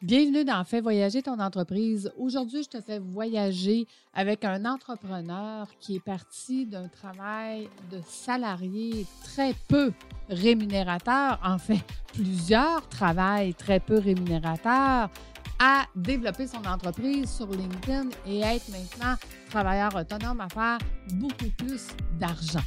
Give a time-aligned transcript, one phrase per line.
[0.00, 2.12] Bienvenue dans Fais voyager ton entreprise.
[2.16, 9.06] Aujourd'hui, je te fais voyager avec un entrepreneur qui est parti d'un travail de salarié
[9.24, 9.92] très peu
[10.28, 11.82] rémunérateur, en fait,
[12.14, 15.10] plusieurs travails très peu rémunérateurs,
[15.58, 19.16] à développer son entreprise sur LinkedIn et être maintenant
[19.50, 20.78] travailleur autonome à faire
[21.14, 21.88] beaucoup plus
[22.20, 22.64] d'argent.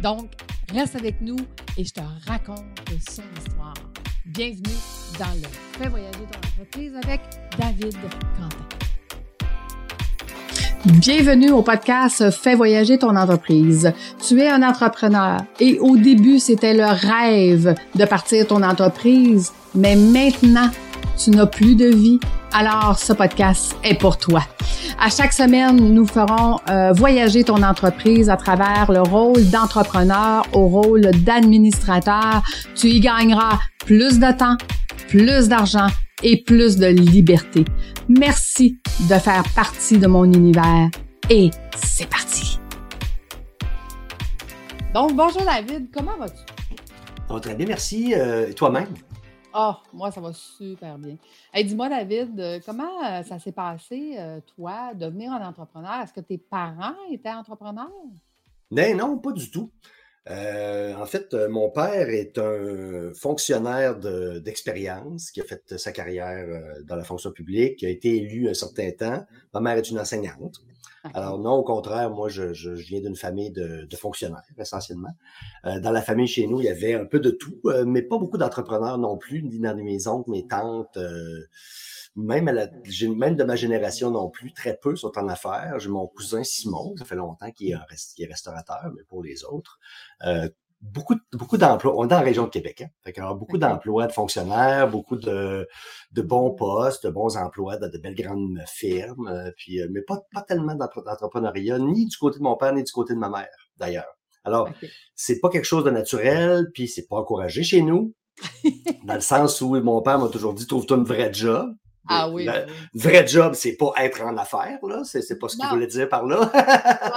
[0.00, 0.30] Donc,
[0.72, 1.38] reste avec nous
[1.76, 2.64] et je te raconte
[3.08, 3.89] son histoire.
[4.32, 4.76] Bienvenue
[5.18, 7.20] dans le Fais voyager ton entreprise avec
[7.58, 7.96] David
[8.38, 8.48] Quentin.
[11.00, 13.92] Bienvenue au podcast Fais voyager ton entreprise.
[14.24, 19.96] Tu es un entrepreneur et au début, c'était le rêve de partir ton entreprise, mais
[19.96, 20.70] maintenant,
[21.16, 22.20] tu n'as plus de vie,
[22.52, 24.42] alors ce podcast est pour toi.
[24.98, 30.66] À chaque semaine, nous ferons euh, voyager ton entreprise à travers le rôle d'entrepreneur au
[30.68, 32.42] rôle d'administrateur.
[32.74, 34.56] Tu y gagneras plus de temps,
[35.08, 35.88] plus d'argent
[36.22, 37.64] et plus de liberté.
[38.08, 40.88] Merci de faire partie de mon univers
[41.28, 42.58] et c'est parti.
[44.94, 47.40] Donc, bonjour David, comment vas-tu?
[47.40, 48.12] très bien, merci.
[48.16, 48.88] Euh, toi-même?
[49.52, 51.16] Oh, moi, ça va super bien.
[51.54, 56.00] dis-moi, David, euh, comment euh, ça s'est passé, euh, toi, devenir un entrepreneur?
[56.02, 57.90] Est-ce que tes parents étaient entrepreneurs?
[58.70, 59.72] Non, non, pas du tout.
[60.28, 63.98] en fait, mon père est un fonctionnaire
[64.40, 66.46] d'expérience qui a fait sa carrière
[66.84, 69.26] dans la fonction publique, qui a été élu un certain temps.
[69.52, 70.60] Ma mère est une enseignante.
[71.14, 75.14] Alors non, au contraire, moi, je, je, viens d'une famille de, de, fonctionnaires, essentiellement.
[75.64, 78.02] Euh, dans la famille chez nous, il y avait un peu de tout, euh, mais
[78.02, 81.46] pas beaucoup d'entrepreneurs non plus, ni dans mes oncles, mes tantes, euh,
[82.16, 82.68] même, à la,
[83.16, 85.78] même de ma génération non plus, très peu sont en affaires.
[85.78, 87.76] J'ai mon cousin Simon, ça fait longtemps qu'il est,
[88.18, 89.78] est, restaurateur, mais pour les autres,
[90.80, 91.94] beaucoup, beaucoup d'emplois.
[91.96, 92.82] On est dans la région de Québec.
[92.82, 92.88] Hein?
[93.04, 95.68] Fait qu'il y beaucoup d'emplois de fonctionnaires, beaucoup de,
[96.12, 99.28] de bons postes, de bons emplois dans de belles grandes firmes.
[99.28, 102.82] Euh, puis, euh, mais pas, pas tellement d'entrepreneuriat, ni du côté de mon père, ni
[102.82, 104.16] du côté de ma mère, d'ailleurs.
[104.44, 104.70] Alors,
[105.14, 108.14] c'est pas quelque chose de naturel, puis c'est pas encouragé chez nous.
[109.04, 111.74] dans le sens où mon père m'a toujours dit trouve-toi une vraie job.
[112.12, 112.44] Ah oui.
[112.44, 115.02] Le vrai job, c'est pas être en affaires, là.
[115.04, 116.50] C'est, pas ce qu'il voulait dire par là.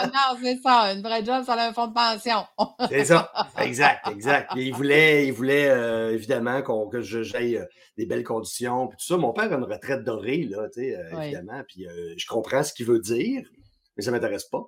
[0.05, 0.93] non, c'est ça.
[0.93, 2.45] Une vraie job, ça a un fonds de pension.
[2.89, 3.31] c'est ça.
[3.59, 4.51] Exact, exact.
[4.55, 7.65] il voulait, il voulait euh, évidemment qu'on, que j'aille euh,
[7.97, 8.87] des belles conditions.
[8.87, 9.17] Puis tout ça.
[9.17, 11.63] Mon père a une retraite dorée, là, tu sais, euh, évidemment.
[11.67, 13.43] Puis je comprends ce qu'il veut dire,
[13.97, 14.63] mais ça m'intéresse pas.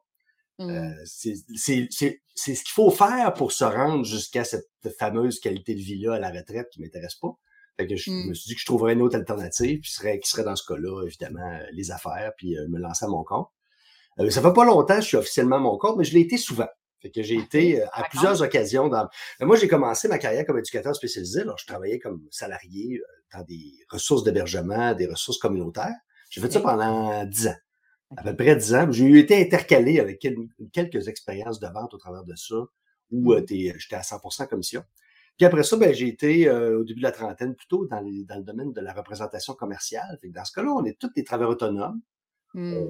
[0.58, 0.94] Mmh.
[1.04, 5.76] c'est, c'est, c'est, c'est ce qu'il faut faire pour se rendre jusqu'à cette fameuse qualité
[5.76, 7.38] de vie-là à la retraite qui m'intéresse pas.
[7.78, 8.36] Fait que je me mmh.
[8.36, 11.04] suis dit que je trouverais une autre alternative, puis serait, qui serait dans ce cas-là,
[11.06, 13.48] évidemment, euh, les affaires, puis euh, me lancer à mon compte.
[14.20, 16.22] Euh, ça fait pas longtemps que je suis officiellement à mon compte, mais je l'ai
[16.22, 16.70] été souvent.
[17.02, 19.08] Fait que j'ai été à plusieurs occasions dans.
[19.42, 21.42] moi, j'ai commencé ma carrière comme éducateur spécialisé.
[21.42, 23.00] Alors, je travaillais comme salarié
[23.32, 25.94] dans des ressources d'hébergement, des ressources communautaires.
[26.32, 27.56] J'ai fait ça pendant dix ans.
[28.18, 28.90] À peu près dix ans.
[28.90, 30.26] J'ai été intercalé avec
[30.74, 32.56] quelques expériences de vente au travers de ça,
[33.12, 33.46] où mmh.
[33.78, 34.84] j'étais à 100% commission.
[35.38, 38.38] Puis après ça, ben, j'ai été euh, au début de la trentaine plutôt dans, dans
[38.38, 40.18] le domaine de la représentation commerciale.
[40.22, 42.02] Fait dans ce cas-là, on est tous des travailleurs autonomes.
[42.58, 42.86] Mmh.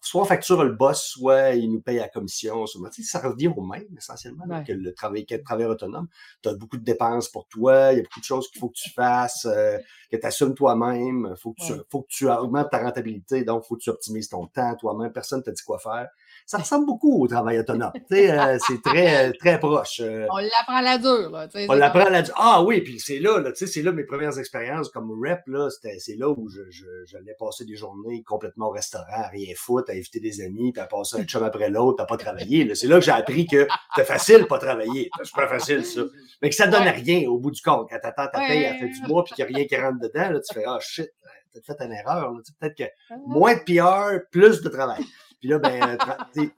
[0.00, 2.66] soit on facture le boss, soit il nous paye à commission.
[2.66, 6.08] ça revient au même, essentiellement, que le travail, que le travailleur autonome.
[6.42, 8.70] Tu as beaucoup de dépenses pour toi, il y a beaucoup de choses qu'il faut
[8.70, 9.78] que tu fasses, euh,
[10.10, 11.28] que tu assumes toi-même.
[11.30, 13.90] Il faut, que tu, faut que tu augmentes ta rentabilité, donc il faut que tu
[13.90, 15.12] optimises ton temps toi-même.
[15.12, 16.08] Personne ne t'a dit quoi faire
[16.46, 17.92] ça ressemble beaucoup au travail autonome.
[18.12, 20.00] Euh, c'est très, très proche.
[20.00, 20.26] Euh.
[20.30, 21.30] on l'apprend à la dure.
[21.30, 22.34] Là, on l'apprend à la dure.
[22.36, 25.40] Ah oui, puis c'est là, là c'est là mes premières expériences comme rep.
[25.46, 29.54] Là, c'est là où j'allais je, je, passer des journées complètement au restaurant, à rien
[29.56, 32.74] foutre, à éviter des amis, puis à passer un chum après l'autre, à pas travailler.
[32.74, 33.66] C'est là que j'ai appris que
[33.96, 35.10] c'est facile pas travailler.
[35.22, 36.02] C'est pas facile, ça.
[36.42, 37.88] Mais que ça donne rien au bout du compte.
[37.88, 39.76] Quand t'attends ta paye à la fin du mois puis qu'il n'y a rien qui
[39.76, 41.08] rentre dedans, là, tu fais Ah shit,
[41.54, 42.32] t'as fait une erreur.
[42.60, 45.04] Peut-être que ah moins de PR, plus de travail.
[45.44, 45.98] Puis là, ben,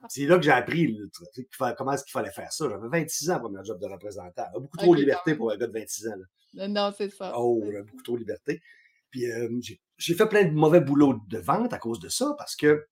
[0.07, 0.97] c'est là que j'ai appris
[1.77, 2.69] comment est-ce qu'il fallait faire ça.
[2.69, 4.45] J'avais 26 ans pour mon job de représentant.
[4.53, 6.13] Beaucoup trop de liberté pour un gars de 26 ans.
[6.69, 7.33] Non, c'est ça.
[7.35, 8.61] Oh, beaucoup trop de liberté.
[9.11, 9.49] Puis euh,
[9.97, 12.87] j'ai fait plein de mauvais boulots de vente à cause de ça parce que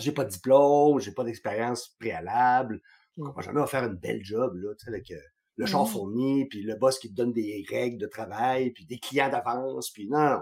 [0.00, 2.82] j'ai pas de diplôme, j'ai pas d'expérience préalable.
[3.16, 3.30] Mmh.
[3.36, 5.20] va jamais faire une belle job, là, tu sais, avec euh,
[5.54, 5.88] le champ mmh.
[5.88, 9.90] fourni, puis le boss qui te donne des règles de travail, puis des clients d'avance,
[9.90, 10.40] puis non,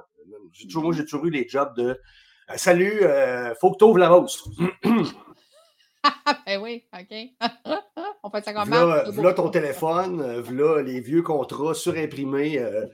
[0.62, 1.94] toujours, moi, j'ai toujours eu les jobs de euh,
[2.54, 4.44] salut, euh, faut que tu ouvres la rose.
[6.46, 7.16] ben oui, OK.
[8.22, 9.04] On fait ça comme ça.
[9.10, 12.86] Voilà ton téléphone, voilà les vieux contrats surimprimés, euh,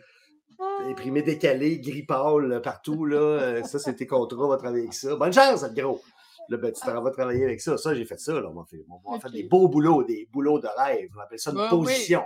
[0.86, 3.04] imprimés décalés, gris pâle partout.
[3.04, 3.62] Là.
[3.64, 5.16] Ça, c'est tes contrats, on va travailler avec ça.
[5.16, 6.00] Bonne chance, le gros.
[6.48, 7.78] Là, ben, tu vas travailler avec ça.
[7.78, 8.34] Ça, j'ai fait ça.
[8.34, 8.48] Là.
[8.50, 11.08] On va faire, on des beaux boulots, des boulots de rêve.
[11.16, 12.24] On appelle ça une position.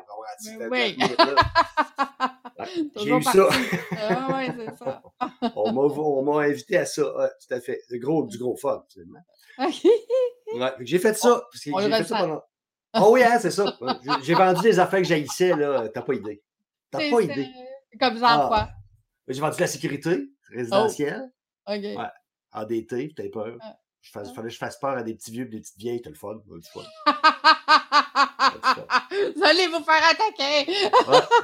[0.70, 0.98] Oui.
[2.96, 3.48] J'ai eu ça.
[3.92, 5.02] ah, ouais, c'est ça.
[5.56, 7.02] on m'a invité à ça.
[7.02, 7.80] tout à fait.
[7.90, 8.84] Du gros, du gros fun.
[9.58, 11.42] Ouais, j'ai fait ça.
[11.50, 12.42] Parce que j'ai fait ça pendant.
[12.98, 13.76] Oh oui, hein, c'est ça.
[14.22, 15.88] J'ai vendu des affaires que j'haïssais, là.
[15.88, 16.42] T'as pas idée.
[16.90, 17.48] T'as pas idée.
[18.00, 18.48] Comme ça, ah.
[18.48, 18.68] quoi?
[19.28, 21.30] J'ai vendu la sécurité résidentielle.
[21.66, 21.72] Oh.
[21.72, 21.82] OK.
[21.82, 22.10] Ouais.
[22.52, 23.56] ADT, t'as peur.
[23.60, 23.76] Ah.
[24.08, 26.10] Il fallait que je fasse peur à des petits vieux et des petites vieilles, t'as
[26.10, 26.36] le fun.
[26.46, 26.80] Du fun.
[29.36, 30.72] Vous allez vous faire attaquer!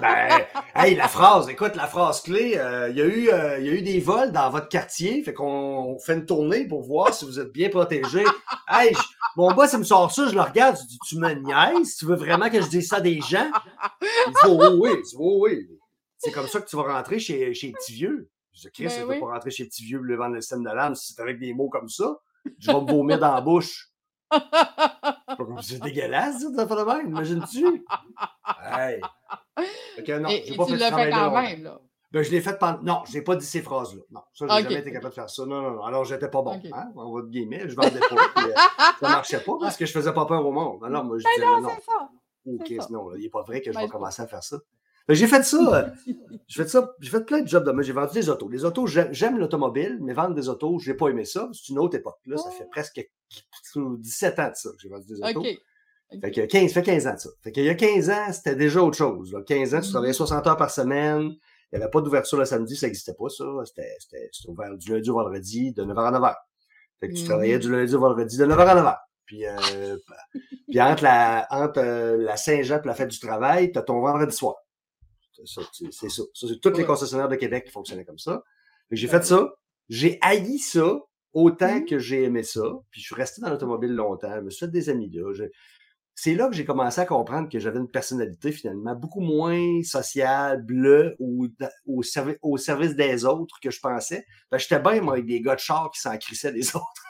[0.01, 3.69] ben, hey, la phrase, écoute, la phrase clé, euh, il y, a eu, euh, y
[3.69, 7.25] a eu des vols dans votre quartier, fait qu'on fait une tournée pour voir si
[7.25, 8.25] vous êtes bien protégé.
[8.75, 8.95] Hey,
[9.37, 11.97] mon boss, il me sort ça, je le regarde, je dis, tu me niaises?
[11.97, 13.51] Tu veux vraiment que je dise ça à des gens?
[14.01, 15.69] Il dit, oh, oui, oh, oui.
[16.17, 18.31] C'est comme ça que tu vas rentrer chez, chez les petits vieux.
[18.55, 20.41] Je dis, Chris, ben tu vas pas rentrer chez les petits vieux le vendre le
[20.41, 22.19] scène de l'âme si c'est avec des mots comme ça.
[22.59, 23.91] Je vais me vomir dans la bouche.
[25.61, 27.85] C'est dégueulasse, ça, fait de même, imagines-tu?
[28.65, 29.01] Hey.
[30.21, 31.81] non, et, pas tu l'as fait quand même, là?
[32.13, 32.83] Ben, je l'ai fait pendant.
[32.83, 34.03] Non, je n'ai pas dit ces phrases-là.
[34.11, 35.47] Non, ça, j'ai jamais été capable de faire ça.
[35.47, 35.85] Non, non, non.
[35.85, 36.61] Alors, j'étais pas bon.
[36.73, 36.93] Hein?
[36.95, 37.67] On va te guillemets.
[37.67, 38.17] Je vendais pas.
[38.37, 38.55] puis, euh,
[39.01, 40.85] ça marchait pas parce que je faisais pas peur au monde.
[40.85, 41.71] Alors, moi, je ben disais, non, non.
[41.71, 42.11] Ça.
[42.45, 44.59] Ok, non, il n'est pas vrai que je ben, vais commencer à faire ça.
[45.09, 45.93] Ben, j'ai fait ça.
[46.47, 46.95] j'ai fait ça.
[47.01, 47.83] J'ai fait plein de jobs.
[47.83, 48.49] J'ai vendu des autos.
[48.49, 51.49] Les autos, j'aime l'automobile, mais vendre des autos, j'ai pas aimé ça.
[51.53, 52.19] C'est une autre époque.
[52.27, 53.01] Là, ça fait presque
[53.75, 55.41] 17 ans de ça que j'ai vendu des autos.
[55.41, 55.59] OK.
[56.21, 57.31] Fait que 15, fait 15 ans de ça.
[57.43, 59.35] Fait qu'il y a 15 ans, c'était déjà autre chose.
[59.47, 60.49] 15 ans, tu travaillais 60 mm-hmm.
[60.49, 61.23] heures par semaine.
[61.73, 63.45] Il n'y avait pas d'ouverture le samedi, ça n'existait pas, ça.
[63.65, 66.35] C'était ouvert du lundi au vendredi de 9h à 9h.
[67.01, 67.61] Fait que tu travaillais mm-hmm.
[67.61, 68.99] du lundi au vendredi de 9h à 9h.
[69.25, 69.97] Puis, euh,
[70.69, 74.01] puis entre la, entre, euh, la Saint-Jean et la fête du travail, tu as ton
[74.01, 74.57] vendredi soir.
[75.45, 75.61] C'est
[76.09, 76.23] ça.
[76.33, 76.47] Ça.
[76.49, 78.43] c'est tous les concessionnaires de Québec qui fonctionnaient comme ça.
[78.91, 79.55] J'ai fait ça.
[79.89, 81.01] J'ai haï ça
[81.33, 81.85] autant mmh.
[81.87, 82.63] que j'ai aimé ça.
[82.91, 84.35] Puis je suis resté dans l'automobile longtemps.
[84.37, 85.33] Je me suis fait des amis là.
[86.15, 90.63] C'est là que j'ai commencé à comprendre que j'avais une personnalité finalement beaucoup moins sociale,
[90.63, 91.49] bleue ou
[91.87, 92.03] au,
[92.43, 94.27] au service des autres que je pensais.
[94.53, 97.03] J'étais bien, moi, avec des gars de char qui s'en crissaient des autres.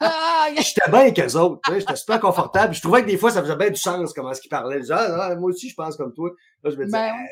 [0.00, 1.60] Ah, j'étais bien avec eux autres.
[1.72, 2.74] J'étais super confortable.
[2.74, 4.76] Je trouvais que des fois, ça faisait bien du sens comment ce qu'ils parlaient.
[4.76, 6.30] Je disais, ah, moi aussi, je pense comme toi.
[6.62, 7.26] Là, je me disais, ben ah,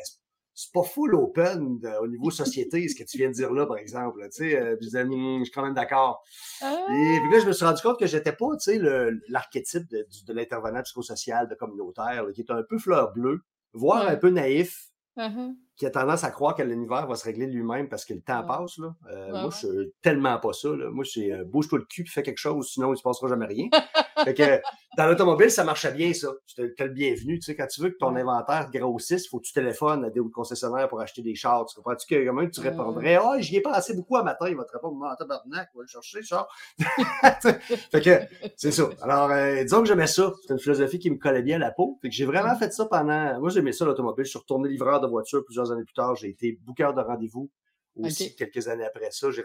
[0.59, 3.77] c'est pas full open au niveau société, ce que tu viens de dire là, par
[3.77, 4.23] exemple.
[4.23, 6.23] tu sais, euh, je disais, hum, je suis quand même d'accord.
[6.63, 8.79] Et puis là, je me suis rendu compte que j'étais pas, tu sais,
[9.29, 13.41] l'archétype de, de l'intervenant psychosocial, de communautaire, qui est un peu fleur bleue,
[13.73, 15.53] voire un peu naïf, uh-huh.
[15.75, 18.43] qui a tendance à croire que l'univers va se régler lui-même parce que le temps
[18.43, 18.79] passe.
[18.79, 18.95] Là.
[19.11, 20.69] Euh, moi, je suis tellement pas ça.
[20.69, 20.89] Là.
[20.89, 23.67] Moi, c'est euh, bouge-toi le cul fais quelque chose, sinon il se passera jamais rien.
[24.23, 24.61] fait que
[24.97, 26.29] dans l'automobile, ça marchait bien, ça.
[26.45, 27.39] C'était le bienvenu.
[27.39, 30.09] Tu sais, quand tu veux que ton inventaire grossisse, il faut que tu téléphones à
[30.09, 31.65] des concessionnaires pour acheter des chars.
[31.65, 33.15] Tu comprends-tu que même tu répondrais?
[33.15, 35.81] Ah, oh, j'y ai passé beaucoup à matin, il va te répondre Ah, tabarnak, va
[35.81, 36.47] le chercher, char.
[37.41, 38.89] fait que c'est ça.
[39.01, 40.33] Alors, euh, disons que j'aimais ça.
[40.41, 41.97] C'était une philosophie qui me collait bien à la peau.
[42.01, 43.39] Fait que j'ai vraiment fait ça pendant.
[43.39, 44.25] Moi, j'aimais ça, l'automobile.
[44.25, 46.15] Je suis retourné livreur de voiture plusieurs années plus tard.
[46.15, 47.49] J'ai été booker de rendez-vous
[47.99, 49.29] aussi quelques années après ça.
[49.31, 49.43] J'ai,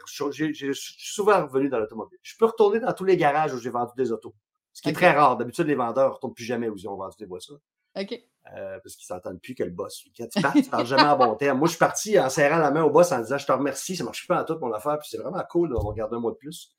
[0.74, 2.18] souvent revenu dans l'automobile.
[2.22, 4.34] Je peux retourner dans tous les garages où j'ai vendu des autos.
[4.72, 5.36] Ce qui est très rare.
[5.36, 7.60] D'habitude, les vendeurs ne retournent plus jamais où ils ont vendu des voitures.
[7.96, 8.20] OK.
[8.56, 10.04] Euh, parce qu'ils s'entendent plus que le boss.
[10.16, 11.58] Quand tu pars, tu parles jamais en bon terme.
[11.58, 13.94] Moi, je suis parti en serrant la main au boss en disant Je te remercie,
[13.94, 16.20] ça marche pas en tout mon affaire, puis c'est vraiment cool, on va garder un
[16.20, 16.74] mois de plus.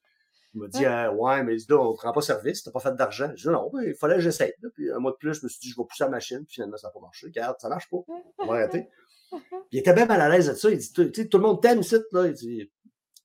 [0.54, 2.96] Il m'a dit euh, Ouais, mais on ne prend pas service, tu n'as pas fait
[2.96, 3.32] d'argent.
[3.36, 4.54] Je dis Non, il fallait que j'essaye.
[4.74, 6.56] Puis un mois de plus, je me suis dit Je vais pousser la machine, puis
[6.56, 7.28] finalement, ça n'a pas marché.
[7.28, 7.98] Regarde, ça marche pas.
[8.40, 8.90] On va arrêter.
[9.32, 9.40] Puis
[9.72, 10.70] il était bien mal à l'aise de ça.
[10.70, 10.94] Il dit
[11.30, 12.28] Tout le monde t'aime ici, là.
[12.28, 12.72] Il dit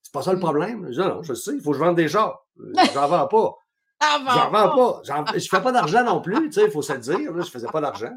[0.02, 0.40] C'est pas ça le mm.
[0.40, 0.86] problème.
[0.86, 2.46] Je dis Non, je sais, il faut que je vende des genres.
[2.94, 3.56] J'en vends pas.
[4.00, 5.32] J'en vends pas.
[5.36, 7.32] Je fais pas d'argent non plus, tu sais, il faut se le dire.
[7.32, 8.12] Là, je faisais pas d'argent.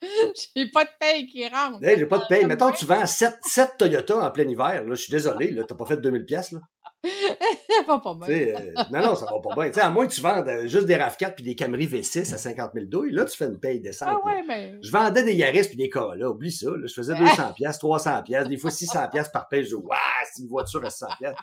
[0.56, 1.82] J'ai pas de paye qui rentre.
[1.82, 2.44] Hey, j'ai pas de paye.
[2.44, 4.84] Mettons que tu vends 7, 7 Toyota en plein hiver.
[4.84, 6.54] Là, je suis désolé, là, t'as pas fait 2000 pièces.
[7.04, 8.28] Ça va pas bien.
[8.28, 9.72] Euh, non, non, ça va pas bien.
[9.72, 12.38] sais à moins que tu vendes euh, juste des RAV4 puis des Camry V6 à
[12.38, 14.08] 50 000 douilles, là, tu fais une paye décente.
[14.12, 14.78] Ah ouais, mais...
[14.80, 16.70] Je vendais des Yaris puis des Corolla, oublie ça.
[16.70, 16.86] Là.
[16.86, 19.64] Je faisais 200 pièces, 300 pièces, des fois 600 pièces par paye.
[19.64, 19.98] Je dis, waouh,
[20.32, 21.34] c'est une voiture à 100 pièces.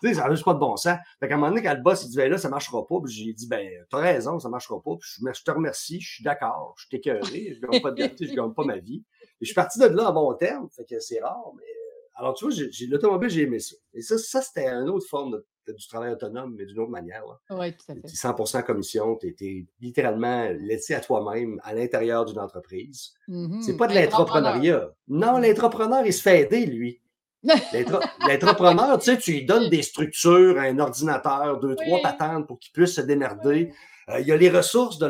[0.00, 0.98] tu sais, ça n'a juste pas de bon sens.
[1.18, 2.96] Fait qu'à un moment donné, quand le boss, il dit, ben là, ça marchera pas,
[3.04, 4.92] puis j'ai dit, ben, t'as raison, ça marchera pas.
[5.00, 8.34] Puis je, te remercie, je suis d'accord, je suis écœuré, je gagne pas de je
[8.34, 9.02] gagne pas ma vie.
[9.40, 11.79] Et je suis parti de là en bon terme, fait que c'est rare, mais
[12.20, 12.54] alors, tu vois,
[12.88, 13.76] l'automobile, j'ai aimé ça.
[13.94, 17.22] Et ça, ça c'était une autre forme de du travail autonome, mais d'une autre manière.
[17.50, 18.08] Oui, tout à fait.
[18.08, 23.12] 100 commission, tu étais littéralement laissé à toi-même à l'intérieur d'une entreprise.
[23.28, 23.62] Mm-hmm.
[23.62, 24.90] C'est pas de l'entrepreneuriat.
[25.08, 27.00] Non, l'entrepreneur, il se fait aider, lui.
[27.42, 32.72] L'entrepreneur, tu sais, tu lui donnes des structures, un ordinateur, deux, trois patentes pour qu'il
[32.72, 33.72] puisse se démerder.
[34.10, 35.06] Euh, il y a les ressources de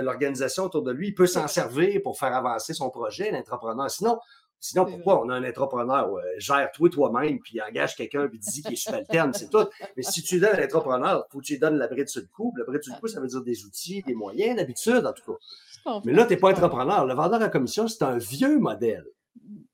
[0.00, 1.08] l'organisation autour de lui.
[1.08, 3.90] Il peut s'en servir pour faire avancer son projet, l'entrepreneur.
[3.90, 4.18] Sinon,
[4.64, 6.08] Sinon, pourquoi on a un entrepreneur?
[6.38, 9.66] gère toi toi-même, puis engage quelqu'un, puis dis qu'il est subalterne, c'est tout.
[9.96, 12.20] Mais si tu donnes à l'entrepreneur, il faut que tu lui donnes la bride sur
[12.20, 12.54] le coup.
[12.56, 15.32] La bride sur le coup, ça veut dire des outils, des moyens, d'habitude, en tout
[15.32, 16.00] cas.
[16.04, 17.04] Mais là, tu n'es pas entrepreneur.
[17.04, 19.04] Le vendeur à commission, c'est un vieux modèle.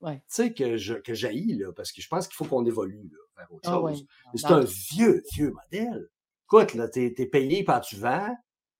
[0.02, 3.10] Tu sais, que je que là, parce que je pense qu'il faut qu'on évolue.
[3.36, 4.06] faire autre ah chose.
[4.36, 6.08] c'est un vieux, vieux modèle.
[6.46, 8.34] Écoute, là, t'es es payé quand tu vends.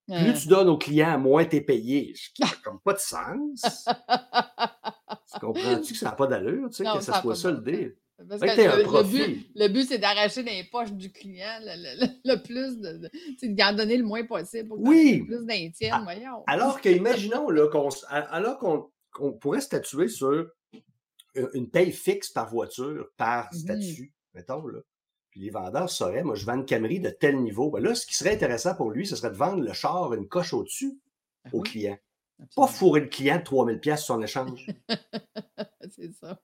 [0.06, 2.14] Plus tu donnes aux clients, moins t'es payé.
[2.34, 3.86] Ça n'a comme pas de sens.
[5.32, 7.94] tu comprends-tu que ça n'a pas d'allure, tu sais, que ça soit ça le deal?
[8.28, 13.08] Parce que, le, but, le, but, c'est d'arracher les poches du client le, plus, de,
[13.40, 15.22] d'y en donner le moins possible pour oui.
[15.22, 16.42] plus d'intièmes, voyons.
[16.48, 18.58] Alors qu'imaginons qu'on alors
[19.12, 20.48] qu'on pourrait statuer sur
[21.54, 24.80] une paye fixe par voiture, par mmh statut, mettons, là.
[25.30, 27.70] Puis les vendeurs sauraient, moi, je vends une Camry de tel niveau.
[27.70, 30.26] Ben là, ce qui serait intéressant pour lui, ce serait de vendre le char une
[30.26, 30.98] coche au-dessus
[31.44, 31.98] ah au client.
[32.54, 34.66] Pas fourrer le client de 3000 pièces sur son échange.
[35.90, 36.40] c'est ça.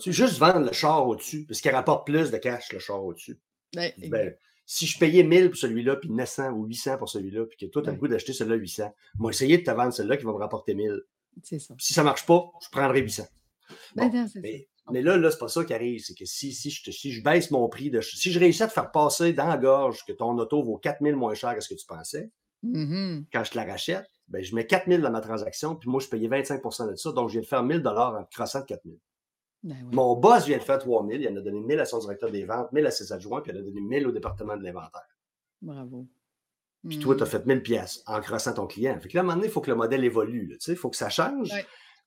[0.00, 3.38] tu juste vendre le char au-dessus, parce qu'il rapporte plus de cash, le char au-dessus.
[3.74, 4.34] Ben, ben,
[4.66, 7.82] si je payais 1000 pour celui-là, puis 900 ou 800 pour celui-là, puis que toi,
[7.82, 10.32] tu as le goût d'acheter celui-là 800, moi, essayer de te vendre celui-là qui va
[10.32, 11.02] me rapporter 1000.
[11.42, 11.74] C'est ça.
[11.78, 13.24] si ça ne marche pas, je prendrai 800.
[13.94, 14.28] Ben
[14.90, 16.00] mais, là, là c'est pas ça qui arrive.
[16.00, 18.68] C'est que si, si, je, si je baisse mon prix, de, si je réussis à
[18.68, 21.68] te faire passer dans la gorge que ton auto vaut 4000 moins cher que ce
[21.68, 22.30] que tu pensais,
[22.62, 25.88] mmh quand je te la rachète, ben, je mets 4 000 dans ma transaction, puis
[25.88, 27.12] moi, je payais 25% de ça.
[27.12, 28.96] Donc, je viens de faire 1 000 en croissant de 4 000.
[29.62, 31.20] Ben Mon boss vient de faire 3 000.
[31.20, 33.12] Il en a donné 1 000 à son directeur des ventes, 1 000 à ses
[33.12, 35.06] adjoints, puis il en a donné 1 000 au département de l'inventaire.
[35.62, 36.06] Bravo.
[36.88, 37.28] Puis toi, tu as mmh.
[37.28, 38.98] fait 1000 pièces en croissant ton client.
[39.00, 40.56] Fait que là, à un moment donné, il faut que le modèle évolue.
[40.66, 41.50] Il faut que ça change.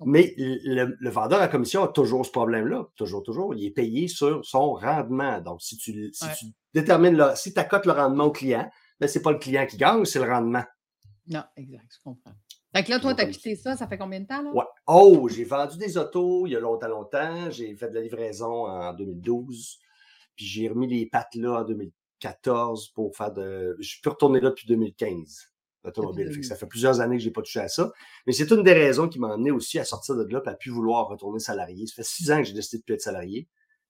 [0.06, 2.88] Mais le, vendeur à commission a toujours ce problème-là.
[2.96, 3.54] Toujours, toujours.
[3.54, 5.42] Il est payé sur son rendement.
[5.42, 9.08] Donc, si tu, si tu détermines, le, si tu accotes le rendement au client, ben,
[9.08, 10.64] ce n'est pas le client qui gagne, c'est le rendement.
[11.30, 12.34] Non, exact, je comprends.
[12.76, 14.42] Fait que là, toi, tu as quitté ça, ça fait combien de temps?
[14.42, 14.52] Là?
[14.52, 14.66] Ouais.
[14.88, 17.50] Oh, j'ai vendu des autos il y a longtemps, longtemps.
[17.52, 19.80] J'ai fait de la livraison en 2012.
[20.36, 23.76] Puis j'ai remis les pattes là en 2014 pour faire de.
[23.80, 25.52] Je suis plus retourné là depuis 2015,
[25.84, 26.32] l'automobile.
[26.34, 27.92] Fait que ça fait plusieurs années que j'ai pas touché à ça.
[28.26, 30.56] Mais c'est une des raisons qui m'a amené aussi à sortir de là et à
[30.56, 31.86] plus vouloir retourner salarié.
[31.88, 33.48] Ça fait six ans que j'ai décidé de plus être salarié.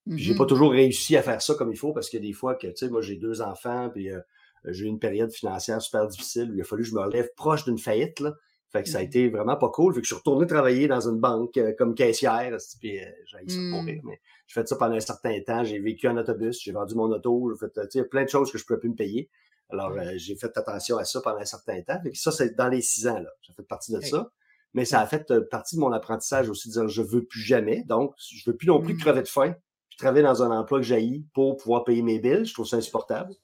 [0.08, 0.48] Puis j'ai pas mm-hmm.
[0.48, 2.88] toujours réussi à faire ça comme il faut parce a des fois que, tu sais,
[2.88, 4.20] moi, j'ai deux enfants, puis euh,
[4.64, 7.28] j'ai eu une période financière super difficile où il a fallu que je me relève
[7.36, 8.20] proche d'une faillite.
[8.20, 8.34] Là.
[8.70, 9.04] Fait que ça a mmh.
[9.04, 9.94] été vraiment pas cool.
[9.94, 12.56] Fait que je suis retourné travailler dans une banque euh, comme caissière.
[12.78, 15.64] Puis euh, j'ai ça pour rire, mais j'ai fait ça pendant un certain temps.
[15.64, 18.28] J'ai vécu en autobus, j'ai vendu mon auto, j'ai fait il y a plein de
[18.28, 19.28] choses que je ne pouvais plus me payer.
[19.70, 22.00] Alors, euh, j'ai fait attention à ça pendant un certain temps.
[22.02, 23.30] Fait que ça, c'est dans les six ans, là.
[23.42, 24.30] J'ai fait partie de ça.
[24.72, 27.82] Mais ça a fait partie de mon apprentissage aussi de dire je veux plus jamais.
[27.84, 28.98] Donc, je veux plus non plus mmh.
[28.98, 29.54] crever de faim.
[29.88, 32.44] Puis travailler dans un emploi que j'haïs pour pouvoir payer mes billes.
[32.44, 33.34] Je trouve ça insupportable.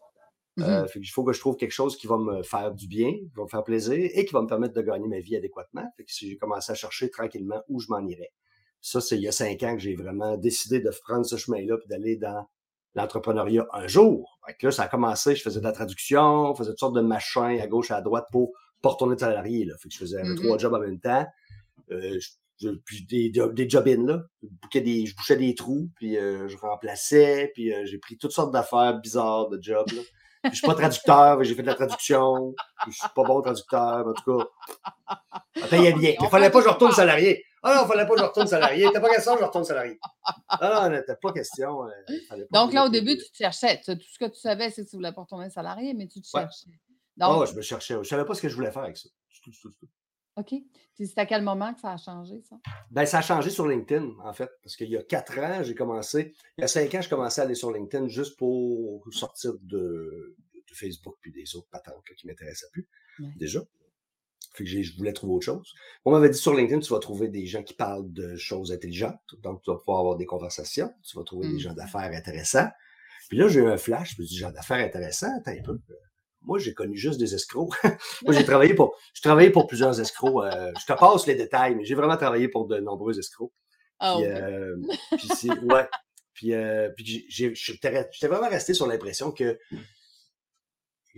[0.58, 3.12] Euh, mmh il faut que je trouve quelque chose qui va me faire du bien,
[3.12, 5.84] qui va me faire plaisir et qui va me permettre de gagner ma vie adéquatement.
[5.96, 8.32] Fait que j'ai commencé à chercher tranquillement où je m'en irais.
[8.80, 11.76] Ça, c'est il y a cinq ans que j'ai vraiment décidé de prendre ce chemin-là
[11.84, 12.46] et d'aller dans
[12.94, 14.38] l'entrepreneuriat un jour.
[14.46, 16.96] Fait que là, ça a commencé, je faisais de la traduction, je faisais toutes sortes
[16.96, 19.64] de machins à gauche et à droite pour pas retourner de salarié.
[19.66, 19.74] Là.
[19.78, 21.26] Fait que je faisais mmh trois jobs en même temps.
[21.90, 22.18] Euh,
[22.58, 24.22] je, puis des, des job-ins, là.
[24.72, 28.32] Je, des, je bouchais des trous, puis euh, je remplaçais, puis euh, j'ai pris toutes
[28.32, 29.90] sortes d'affaires bizarres de jobs.
[29.92, 30.02] Là.
[30.50, 32.54] Je suis pas traducteur, j'ai fait de la traduction.
[32.86, 34.46] Je suis pas bon traducteur, en tout cas.
[35.60, 36.14] Ça payait bien.
[36.20, 37.44] Il fallait pas que je retourne salarié.
[37.62, 38.88] Ah non, il fallait pas que je retourne salarié.
[38.92, 39.98] T'as pas question, je retourne salarié.
[40.48, 41.84] Ah non, t'as pas question.
[41.84, 43.80] Euh, Donc là, au début, tu te cherchais.
[43.84, 46.28] Tout ce que tu savais, c'est que tu voulais pas retourner salarié, mais tu te
[46.28, 46.70] cherchais.
[47.16, 47.36] Donc...
[47.36, 47.96] Oh, je me cherchais.
[48.02, 49.08] Je savais pas ce que je voulais faire avec ça.
[50.36, 50.54] OK.
[50.94, 52.56] C'est à quel moment que ça a changé, ça?
[52.90, 54.50] Ben, ça a changé sur LinkedIn, en fait.
[54.62, 56.34] Parce qu'il y a quatre ans, j'ai commencé.
[56.56, 60.36] Il y a cinq ans, je commençais à aller sur LinkedIn juste pour sortir de,
[60.72, 62.86] Facebook puis des autres patentes qui ne m'intéressaient plus,
[63.36, 63.62] déjà.
[64.52, 65.74] Fait que je voulais trouver autre chose.
[66.04, 69.34] On m'avait dit sur LinkedIn, tu vas trouver des gens qui parlent de choses intelligentes.
[69.42, 70.92] Donc, tu vas pouvoir avoir des conversations.
[71.02, 71.76] Tu vas trouver des gens mmh.
[71.76, 72.68] d'affaires intéressants.
[73.28, 74.16] Puis là, j'ai eu un flash.
[74.16, 75.78] Je me dis, gens d'affaires intéressants, attends un peu
[76.46, 77.74] moi, j'ai connu juste des escrocs.
[78.24, 80.44] moi, j'ai travaillé pour, je travaillé pour plusieurs escrocs.
[80.44, 83.52] Euh, je te passe les détails, mais j'ai vraiment travaillé pour de nombreux escrocs.
[83.98, 84.76] Ah, puis, euh,
[85.16, 85.88] puis ouais.
[86.34, 89.58] Puis, euh, puis j'étais vraiment resté sur l'impression que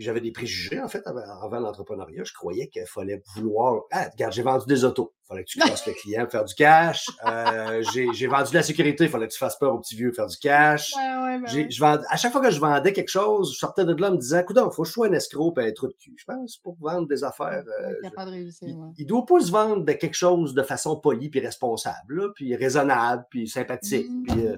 [0.03, 2.23] j'avais des préjugés, en fait, avant, l'entrepreneuriat.
[2.25, 3.83] Je croyais qu'il fallait vouloir.
[3.91, 5.13] Ah, regarde, j'ai vendu des autos.
[5.25, 7.07] Il fallait que tu casses le client pour faire du cash.
[7.27, 9.05] Euh, j'ai vendu de la sécurité.
[9.05, 10.93] Il fallait que tu fasses peur au petit vieux pour faire du cash.
[10.97, 14.11] Ouais, ouais, je à chaque fois que je vendais quelque chose, je sortais de là
[14.11, 15.95] en me disant, écoute, il faut que je sois un escroc et un trou de
[15.95, 16.15] cul.
[16.17, 17.65] Je pense, pour vendre des affaires.
[17.83, 20.99] Euh, pas de réussir, il, ne doit pas se vendre de quelque chose de façon
[21.01, 24.09] polie puis responsable, puis raisonnable, puis sympathique.
[24.09, 24.23] Mm.
[24.23, 24.57] Puis, euh,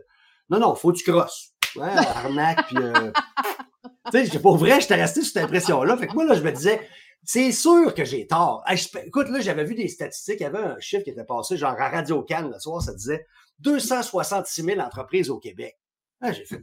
[0.50, 1.52] non, non, faut que tu crosses.
[1.76, 2.76] Ouais, arnaque, puis
[4.10, 5.96] tu sais, pour vrai, j'étais resté sur cette impression-là.
[5.96, 6.80] Fait que moi, là, je me disais,
[7.24, 8.64] c'est sûr que j'ai tort.
[9.04, 10.40] écoute, là, j'avais vu des statistiques.
[10.40, 12.94] Il y avait un chiffre qui était passé, genre à Radio Cannes, le soir, ça
[12.94, 13.26] disait
[13.60, 15.76] 266 000 entreprises au Québec.
[16.20, 16.62] Ah, j'ai fait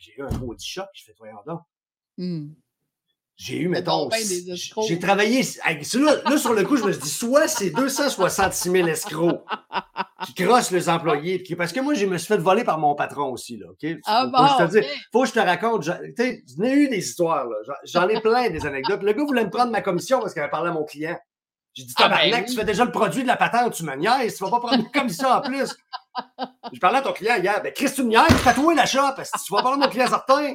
[0.00, 0.88] j'ai eu un maudit choc.
[0.92, 1.60] Je fais, voyons donc.
[2.16, 2.48] Hmm.
[3.38, 4.08] J'ai eu, mettons.
[4.88, 5.42] J'ai travaillé.
[5.42, 9.44] Là, là, sur le coup, je me suis dit, soit c'est 266 000 escrocs
[10.26, 11.44] qui crosse les employés.
[11.56, 13.56] parce que moi, je me suis fait voler par mon patron aussi.
[13.56, 13.88] Là, OK?
[14.06, 15.84] Ah faut, bon, je te faut que je te raconte.
[15.84, 17.46] J'en ai eu des histoires.
[17.84, 19.04] J'en ai plein des anecdotes.
[19.04, 21.16] Le gars voulait me prendre ma commission parce qu'il avait parlé à mon client.
[21.74, 24.36] J'ai dit, ah, ben tu fais déjà le produit de la patente, tu me niaises,
[24.36, 25.76] tu vas pas prendre une commission en plus.
[26.72, 29.38] Je parlais à ton client hier, ben Chris, tu me niaises, fais-toi l'achat, parce que
[29.38, 30.54] tu vas parler à mon client certain?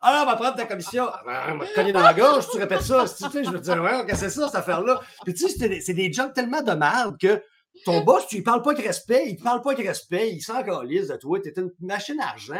[0.00, 1.06] Ah, on va prendre ta commission.
[1.12, 3.04] Ah, ben, on va te cogner dans la gorge, tu répètes ça.
[3.08, 5.00] Tu sais, je veux dire, ouais, qu'est-ce que c'est ça, cette affaire-là?
[5.24, 7.42] Puis tu sais, c'est des, jobs tellement de merde que
[7.84, 10.40] ton boss, tu lui parles pas avec respect, il te parle pas avec respect, il
[10.40, 12.54] s'en calisse de toi, t'es une machine à argent.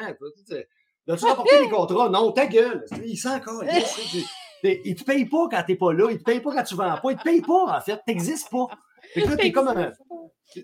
[1.08, 2.08] As-tu rapporté des contrats?
[2.08, 2.84] Non, ta gueule.
[3.04, 4.24] Il s'en calisse.
[4.62, 6.98] Il te paye pas quand t'es pas là, il te paye pas quand tu vends
[7.00, 8.66] pas, il te paye pas, en fait, t'existes pas.
[9.14, 9.92] Fait que là, t'es comme un.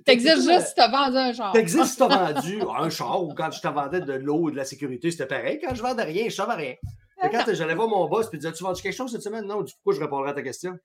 [0.04, 1.52] T'existes juste si t'as vendu un char.
[1.52, 4.56] T'existes si t'as vendu un char ou quand je te vendais de l'eau ou de
[4.56, 5.60] la sécurité, c'était pareil.
[5.62, 6.74] Quand je vendais rien, je savais rien.
[7.22, 9.46] Et quand j'allais voir mon boss et disais Tu vendu quelque chose cette semaine?
[9.46, 10.76] Non, du coup, je répondrais à ta question.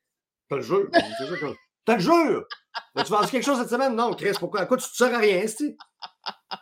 [0.50, 0.89] T'as le jeu.
[1.86, 2.46] T'as le jeu!
[2.98, 3.96] Tu vendu quelque chose cette semaine?
[3.96, 4.65] Non, Chris, pourquoi?
[4.65, 5.46] Quoi, tu te sers à rien,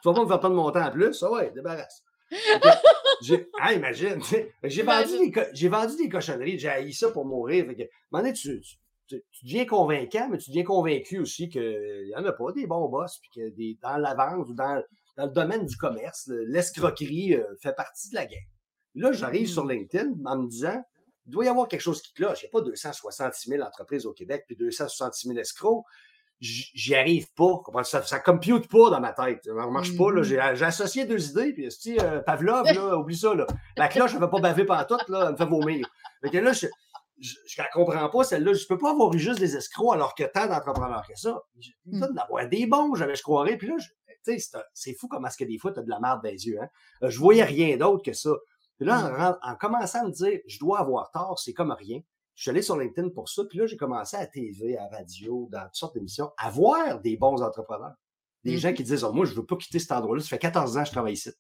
[0.01, 1.23] tu vas pas me faire de mon temps en plus?
[1.23, 2.03] Ah ouais, débarrasse.
[3.61, 4.21] ah, imagine.
[4.63, 6.59] J'ai vendu, des, vendu des cochonneries.
[6.59, 7.65] J'ai haï ça pour mourir.
[7.67, 8.33] Fait que, à moment
[9.07, 12.67] tu, tu, deviens convaincant, mais tu deviens convaincu aussi qu'il n'y en a pas des
[12.67, 13.19] bons boss.
[13.19, 14.81] Puis que des, dans la vente ou dans,
[15.17, 18.39] dans le domaine du commerce, l'escroquerie euh, fait partie de la game.
[18.95, 19.65] Là, j'arrive sur.
[19.65, 20.81] LinkedIn en me disant
[21.25, 22.41] il doit y avoir quelque chose qui cloche.
[22.41, 25.83] Il n'y a pas 266 000 entreprises au Québec puis 266 000 escrocs
[26.39, 27.61] j'y arrive pas.
[27.83, 29.43] Ça, ça compute pas dans ma tête.
[29.43, 30.05] Ça ne marche pas.
[30.05, 30.55] Mm-hmm.
[30.55, 33.33] J'ai associé deux idées, puis euh, Pavlov, là, oublie ça.
[33.33, 33.47] Là.
[33.75, 35.87] La cloche, elle ne va pas baver pendant tout, là, elle me fait vomir.
[36.21, 36.67] Fait que là, je
[37.17, 38.53] ne la comprends pas, celle-là.
[38.53, 41.41] Je ne peux pas avoir eu juste des escrocs alors que tant d'entrepreneurs que ça.
[41.85, 42.03] Mm.
[42.17, 43.57] avoir des bons, j'avais, je croirais.
[43.57, 43.75] Puis là,
[44.73, 46.59] c'est fou comment est-ce que des fois, tu as de la merde dans les yeux.
[46.61, 46.67] Hein?
[47.03, 48.31] Euh, je voyais rien d'autre que ça.
[48.77, 49.37] Puis là, en, mm.
[49.41, 51.99] en, commençant à me dire, je dois avoir tort, c'est comme rien.
[52.35, 55.47] Je suis allé sur LinkedIn pour ça, puis là, j'ai commencé à TV, à radio,
[55.51, 57.95] dans toutes sortes d'émissions, à voir des bons entrepreneurs.
[58.43, 58.73] Des gens mm-hmm.
[58.75, 60.21] qui disent oh, Moi, je veux pas quitter cet endroit-là.
[60.21, 61.31] Ça fait 14 ans que je travaille ici.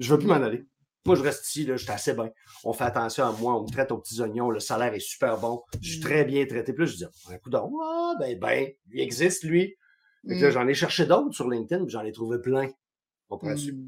[0.00, 0.66] Je veux plus m'en aller.
[1.06, 2.30] Moi, je reste ici, là, je suis assez bien.
[2.64, 5.38] On fait attention à moi, on me traite aux petits oignons, le salaire est super
[5.38, 6.26] bon, je suis très mm.
[6.26, 6.72] bien traité.
[6.72, 9.76] Puis là, je dis un coup d'eau, ah, ben, ben, il existe, lui.
[10.24, 10.50] Mm.
[10.50, 12.70] j'en ai cherché d'autres sur LinkedIn, j'en ai trouvé plein.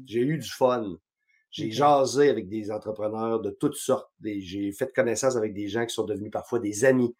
[0.05, 0.97] J'ai eu du fun.
[1.49, 4.11] J'ai jasé avec des entrepreneurs de toutes sortes.
[4.21, 7.15] J'ai fait connaissance avec des gens qui sont devenus parfois des amis,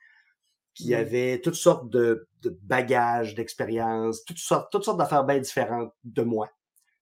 [0.74, 2.28] qui avaient toutes sortes de,
[2.62, 6.50] bagages, d'expériences, toutes sortes, toutes sortes d'affaires bien différentes de moi.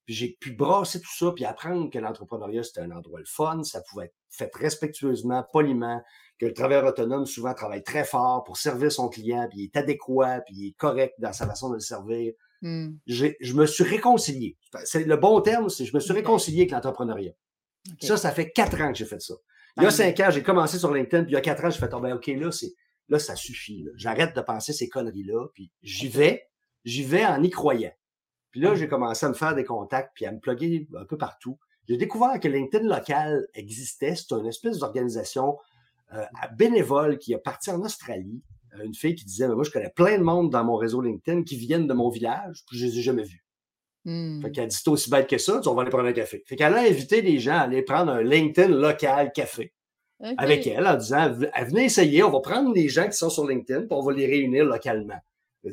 [0.05, 3.63] Puis j'ai pu brasser tout ça, puis apprendre que l'entrepreneuriat, c'était un endroit le fun,
[3.63, 6.01] ça pouvait être fait respectueusement, poliment,
[6.39, 9.77] que le travailleur autonome souvent travaille très fort pour servir son client, puis il est
[9.77, 12.33] adéquat, puis il est correct dans sa façon de le servir.
[12.61, 12.95] Mmh.
[13.07, 14.57] Je me suis réconcilié.
[14.83, 17.33] C'est le bon terme, c'est je me suis réconcilié avec l'entrepreneuriat.
[18.01, 19.35] Ça, ça fait quatre ans que j'ai fait ça.
[19.77, 21.69] Il y a cinq ans, j'ai commencé sur LinkedIn, puis il y a quatre ans,
[21.69, 22.73] j'ai fait, oh, ben, OK, là, c'est,
[23.09, 23.85] là, ça suffit.
[23.95, 26.47] J'arrête de penser ces conneries-là, puis j'y vais,
[26.85, 27.91] j'y vais en y croyant.
[28.55, 31.17] Puis là, j'ai commencé à me faire des contacts, puis à me plugger un peu
[31.17, 31.59] partout.
[31.89, 34.15] J'ai découvert que LinkedIn local existait.
[34.15, 35.57] C'est une espèce d'organisation
[36.13, 36.23] euh,
[36.57, 38.41] bénévole qui est partie en Australie,
[38.81, 41.57] une fille qui disait, moi, je connais plein de monde dans mon réseau LinkedIn qui
[41.57, 43.45] viennent de mon village, puis je les ai jamais vus.
[44.05, 44.41] Mmh.
[44.41, 46.41] Fait qu'elle dit, c'est aussi bête que ça, on va aller prendre un café.
[46.47, 49.73] Fait qu'elle a invité les gens à aller prendre un LinkedIn local café.
[50.37, 53.81] Avec elle, en disant, venez essayer, on va prendre les gens qui sont sur LinkedIn,
[53.81, 55.19] puis on va les réunir localement.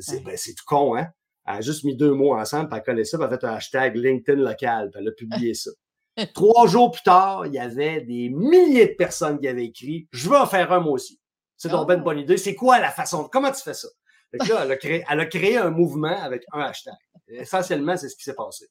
[0.01, 1.07] C'est ben, tout con, hein?
[1.45, 3.45] Elle a juste mis deux mots ensemble, puis elle connaît ça, puis elle a fait
[3.45, 5.71] un hashtag LinkedIn local, puis elle a publié ça.
[6.33, 10.29] Trois jours plus tard, il y avait des milliers de personnes qui avaient écrit Je
[10.29, 11.19] veux en faire un, moi aussi.
[11.57, 12.03] C'est donc une oh.
[12.03, 12.37] bonne idée.
[12.37, 13.27] C'est quoi la façon?
[13.31, 13.87] Comment tu fais ça?
[14.33, 16.95] là, elle a, créé, elle a créé un mouvement avec un hashtag.
[17.27, 18.67] Essentiellement, c'est ce qui s'est passé.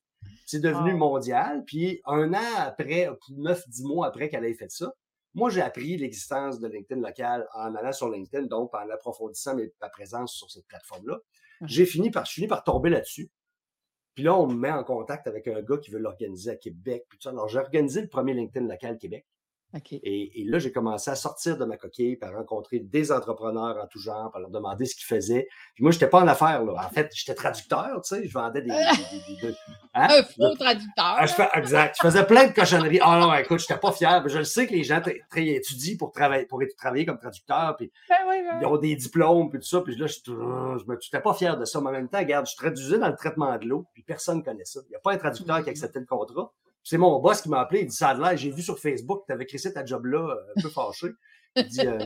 [0.47, 1.65] C'est devenu mondial.
[1.65, 4.93] Puis un an après, neuf, dix mois après qu'elle ait fait ça,
[5.35, 9.89] moi, j'ai appris l'existence de LinkedIn local en allant sur LinkedIn, donc en approfondissant ma
[9.89, 11.19] présence sur cette plateforme-là.
[11.67, 13.31] J'ai fini par, je finis par tomber là-dessus.
[14.15, 17.07] Puis là, on me met en contact avec un gars qui veut l'organiser à Québec.
[17.09, 19.27] Puis Alors, j'ai organisé le premier LinkedIn local Québec.
[19.75, 23.99] Et, là, j'ai commencé à sortir de ma coquille, à rencontrer des entrepreneurs en tout
[23.99, 25.49] genre, à leur demander ce qu'ils faisaient.
[25.75, 26.63] Puis moi, je n'étais pas en affaires.
[26.63, 26.75] Là.
[26.75, 28.69] En fait, j'étais traducteur, tu sais, je vendais des...
[28.69, 29.55] des,
[29.95, 30.09] hein?
[30.11, 31.17] Un faux traducteur.
[31.19, 31.97] Ah, je fais, exact.
[32.01, 33.01] Je faisais plein de cochonneries.
[33.03, 34.23] Ah non, écoute, je n'étais pas fier.
[34.29, 35.01] Je le sais que les gens
[35.37, 39.59] étudient pour travailler, pour travailler comme traducteur, puis ben ben ils ont des diplômes, puis
[39.59, 39.81] tout ça.
[39.81, 41.81] Puis là, je n'étais pas fier de ça.
[41.81, 44.43] Mais en même temps, regarde, je traduisais dans le traitement de l'eau, puis personne ne
[44.43, 44.81] connaît ça.
[44.87, 45.71] Il n'y a pas un traducteur qui mm-hmm.
[45.71, 46.53] acceptait le contrat.
[46.83, 49.23] C'est mon boss qui m'a appelé, il dit ça a l'air, j'ai vu sur Facebook
[49.23, 51.09] que tu avais créé ta job-là, euh, un peu fâché.
[51.55, 51.99] Il dit, euh,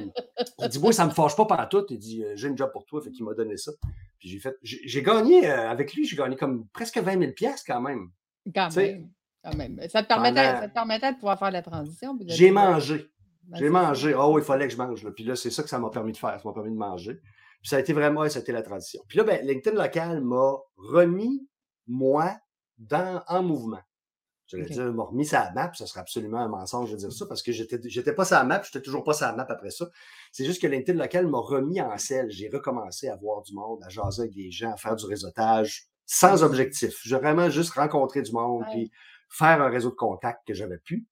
[0.59, 1.87] il dit, moi, ça me fâche pas par tout.
[1.91, 3.01] Il dit, euh, j'ai une job pour toi.
[3.01, 3.71] Fait qu'il m'a donné ça.
[4.19, 7.81] Puis j'ai fait, j'ai gagné, avec lui, j'ai gagné comme presque 20 000 pièces quand
[7.81, 8.11] même.
[8.53, 9.09] Quand même.
[9.45, 9.81] Quand même.
[9.89, 12.19] Ça te, permettait, ça te permettait de pouvoir faire la transition.
[12.27, 13.09] J'ai mangé.
[13.45, 14.15] Ben, j'ai mangé.
[14.15, 15.05] Oh, il fallait que je mange.
[15.05, 15.13] Là.
[15.13, 16.41] Puis là, c'est ça que ça m'a permis de faire.
[16.41, 17.21] Ça m'a permis de manger.
[17.61, 19.03] Puis ça a été vraiment, ça a été la transition.
[19.07, 21.49] Puis là, ben, LinkedIn local m'a remis,
[21.87, 22.37] moi,
[22.79, 23.81] dans, en mouvement.
[24.47, 24.75] Je okay.
[24.75, 27.51] dire, m'a remis sa map, ça serait absolument un mensonge de dire ça, parce que
[27.51, 29.89] j'étais, j'étais pas sa map, j'étais toujours pas sa map après ça.
[30.31, 32.31] C'est juste que LinkedIn local m'a remis en selle.
[32.31, 35.87] J'ai recommencé à voir du monde, à jaser avec des gens, à faire du réseautage
[36.05, 37.01] sans objectif.
[37.05, 38.93] J'ai vraiment juste rencontré du monde, puis
[39.29, 41.05] faire un réseau de contacts que j'avais plus.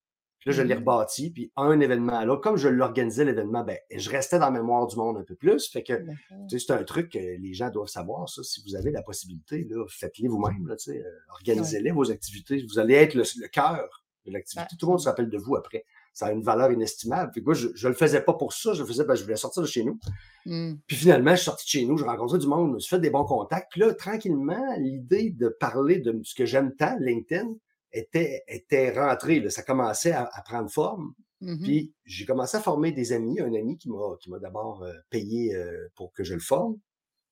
[0.45, 2.43] Puis là, je l'ai rebâti, puis un événement à l'autre.
[2.43, 5.71] Comme je l'organisais, l'événement, ben, je restais dans la mémoire du monde un peu plus.
[5.71, 6.05] Fait que,
[6.49, 8.43] c'est un truc que les gens doivent savoir, ça.
[8.43, 12.63] Si vous avez la possibilité, là, faites-les vous-même, là, euh, organisez-les, vos activités.
[12.69, 13.89] Vous allez être le, cœur
[14.27, 14.77] de l'activité.
[14.79, 15.87] Tout le monde se rappelle de vous après.
[16.13, 17.31] Ça a une valeur inestimable.
[17.33, 18.75] Puis moi, je, je le faisais pas pour ça.
[18.75, 19.99] Je le faisais, ben, je voulais sortir de chez nous.
[20.45, 20.75] Mmh.
[20.87, 22.91] Puis finalement, je suis sorti de chez nous, j'ai rencontré du monde, je me suis
[22.91, 23.69] fait des bons contacts.
[23.71, 27.55] Puis là, tranquillement, l'idée de parler de ce que j'aime tant, LinkedIn,
[27.95, 29.41] était, était rentré.
[29.41, 29.51] Là.
[29.51, 31.15] Ça commençait à, prendre forme.
[31.41, 33.41] Mmh Puis j'ai commencé à former des amis.
[33.41, 36.79] Un ami qui m'a, qui m'a d'abord euh, payé euh, pour que je le forme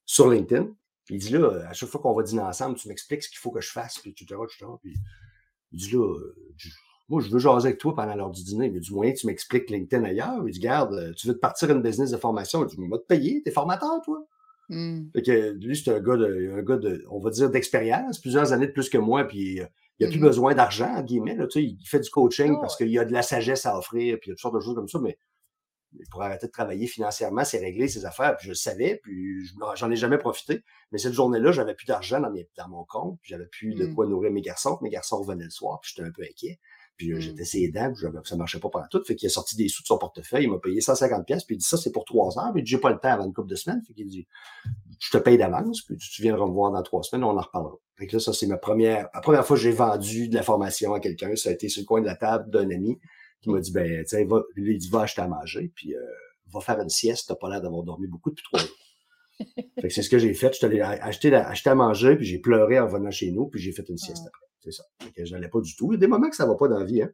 [0.05, 0.69] sur LinkedIn.
[1.05, 3.39] Puis il dit là, à chaque fois qu'on va dîner ensemble, tu m'expliques ce qu'il
[3.39, 4.67] faut que je fasse, puis etc., etc.
[4.81, 4.95] Puis
[5.73, 6.17] il dit là,
[7.09, 9.69] moi, je veux jaser avec toi pendant l'heure du dîner, mais du moyen, tu m'expliques
[9.69, 10.43] LinkedIn ailleurs.
[10.47, 12.67] Il dit, garde, tu veux te partir une business de formation?
[12.67, 14.25] Je dis, va te payer, t'es formateur, toi.
[14.69, 15.11] Mmh.
[15.13, 18.53] Fait que lui, c'est un gars de, un gars de, on va dire, d'expérience, plusieurs
[18.53, 19.67] années de plus que moi, puis euh,
[20.03, 21.37] il n'a plus mmh besoin d'argent, en guillemets.
[21.37, 24.29] Là, il fait du coaching parce qu'il y a de la sagesse à offrir, puis
[24.29, 25.17] il y a toutes sortes de choses comme ça, mais
[26.11, 28.37] pour arrêter de travailler financièrement, c'est régler ses affaires.
[28.37, 30.65] Puis je le savais, puis j'en ai jamais profité.
[30.91, 33.95] Mais cette journée-là, j'avais plus d'argent dans, mon compte, puis j'avais plus de mmh.
[33.95, 34.79] quoi nourrir mes garçons.
[34.83, 36.59] Mes garçons revenaient le soir, puis j'étais un peu inquiet.
[36.97, 39.03] Puis euh, j'étais ses dents, puis ça marchait pas pendant tout.
[39.05, 41.57] Fait qu'il a sorti des sous de son portefeuille, il m'a payé 150 pièces, puis
[41.57, 43.49] il dit ça c'est pour trois heures, mais j'ai pas le temps avant une couple
[43.49, 43.83] de semaines.
[43.87, 44.27] Fait qu'il dit
[45.01, 47.77] je te paye d'avance, puis tu viendras me voir dans trois semaines, on en reparlera.
[48.03, 50.43] Fait que là, ça c'est ma première, la première fois que j'ai vendu de la
[50.43, 52.99] formation à quelqu'un, ça a été sur le coin de la table d'un ami
[53.41, 56.01] qui m'a dit ben tu va, lui il dit va acheter à manger, puis euh,
[56.53, 58.77] va faire une sieste, t'as pas l'air d'avoir dormi beaucoup depuis trois jours.
[59.81, 60.49] fait que c'est ce que j'ai fait.
[60.49, 63.61] Je suis allé acheter, acheter à manger, puis j'ai pleuré en venant chez nous, puis
[63.61, 64.47] j'ai fait une sieste après.
[64.65, 64.83] C'est ça.
[65.17, 65.93] Je n'allais pas du tout.
[65.93, 67.03] Il y a des moments que ça ne va pas dans la vie.
[67.03, 67.11] Hein?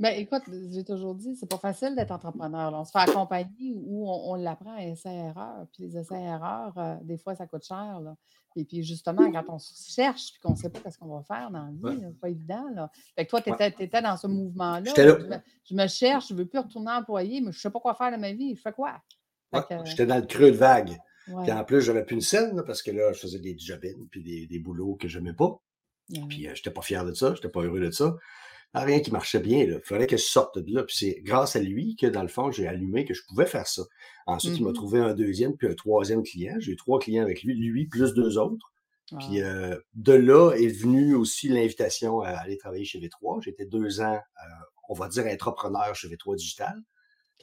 [0.00, 2.72] Ben, écoute, j'ai toujours dit, c'est pas facile d'être entrepreneur.
[2.74, 5.66] On se fait accompagner ou on, l'apprend à essai-erreur.
[5.72, 8.00] Puis les essais-erreurs, euh, des fois, ça coûte cher.
[8.56, 11.22] Et puis justement, quand on se cherche et qu'on ne sait pas ce qu'on va
[11.22, 12.66] faire dans la vie, c'est pas évident.
[12.74, 12.90] Là.
[13.14, 14.92] Fait que toi, tu étais, dans ce mouvement-là.
[15.64, 17.94] Je, me cherche, je ne veux plus retourner employé, mais je ne sais pas quoi
[17.94, 18.56] faire de ma vie.
[18.56, 19.00] Je fais quoi?
[19.84, 20.98] J'étais dans le creux de vague.
[21.26, 24.22] Puis en plus, j'avais plus une scène parce que là, je faisais des jobs puis
[24.22, 25.60] des, des boulots que je n'aimais pas.
[26.28, 28.16] Puis je n'étais pas fier de ça, je n'étais pas heureux de ça.
[28.74, 29.58] Ah, rien qui marchait bien.
[29.58, 30.82] Il fallait que je sorte de là.
[30.84, 33.66] Puis c'est grâce à lui que, dans le fond, j'ai allumé que je pouvais faire
[33.66, 33.82] ça.
[34.26, 36.56] Ensuite, il m'a mmh trouvé un deuxième puis un troisième client.
[36.58, 38.72] J'ai eu trois clients avec lui, lui plus deux autres.
[39.18, 43.42] Puis euh, de là est venue aussi l'invitation à aller travailler chez V3.
[43.42, 46.82] J'étais deux ans, euh, on va dire, entrepreneur chez V3 Digital.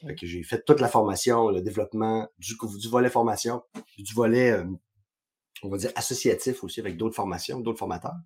[0.02, 3.62] que j'ai fait toute la formation, le développement du, du volet formation,
[3.98, 4.64] du volet, euh,
[5.62, 8.16] on va dire, associatif aussi avec d'autres formations, d'autres formateurs.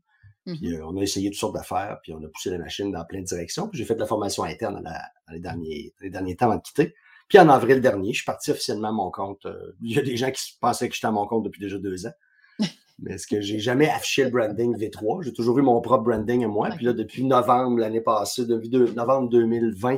[0.44, 2.92] Puis mmh euh, on a essayé toutes sortes d'affaires, puis on a poussé la machine
[2.92, 3.68] dans plein de directions.
[3.68, 6.62] Puis j'ai fait de la formation interne dans, les, derniers, les derniers temps avant de
[6.62, 6.94] quitter.
[7.28, 9.46] Puis en avril dernier, je suis parti officiellement à mon compte.
[9.46, 11.78] Euh, il y a des gens qui pensaient que j'étais à mon compte depuis déjà
[11.78, 12.12] deux ans.
[12.98, 15.22] Mais est-ce que j'ai jamais affiché le branding V3?
[15.22, 16.68] J'ai toujours eu mon propre branding à moi.
[16.76, 19.96] Puis là, depuis novembre l'année passée, depuis novembre 2020,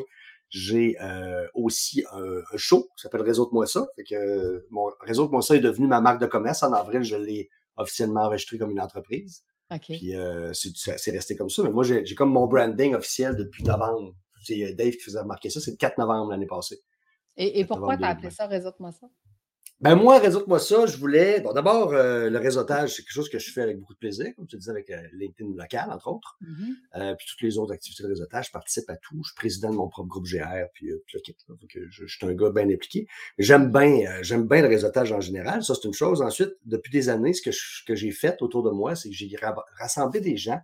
[0.48, 3.86] j'ai euh, aussi un, show qui s'appelle Réseau de moi ça.
[3.96, 6.62] Fait que mon Réseau de moi ça est devenu ma marque de commerce.
[6.62, 9.42] En avril, je l'ai officiellement enregistré comme une entreprise.
[9.80, 11.62] Puis euh, c'est resté comme ça.
[11.62, 14.14] Mais moi, j'ai comme mon branding officiel depuis novembre.
[14.42, 15.60] C'est euh, Dave qui faisait remarquer ça.
[15.60, 16.80] C'est le 4 novembre l'année passée.
[17.36, 19.08] Et, pourquoi tu as appelé ça Réseaute-moi ça?
[19.80, 21.40] Ben moi, réseaute-moi ça, je voulais.
[21.40, 24.34] Bon, d'abord, euh, le réseautage, c'est quelque chose que je fais avec beaucoup de plaisir,
[24.34, 26.38] comme tu disais, avec LinkedIn local, entre autres.
[26.40, 27.16] Mm-hmm.
[27.16, 29.20] puis toutes les autres activités de réseautage, je participe à tout.
[29.22, 31.36] Je suis président de mon propre groupe GR, puis le kit.
[31.90, 33.06] je, suis un gars bien impliqué.
[33.38, 35.62] J'aime bien, j'aime bien le réseautage en général.
[35.62, 36.22] Ça, c'est une chose.
[36.22, 37.50] Ensuite, depuis des années, ce que,
[37.86, 39.30] que j'ai fait autour de moi, c'est que j'ai
[39.78, 40.60] rassemblé des gens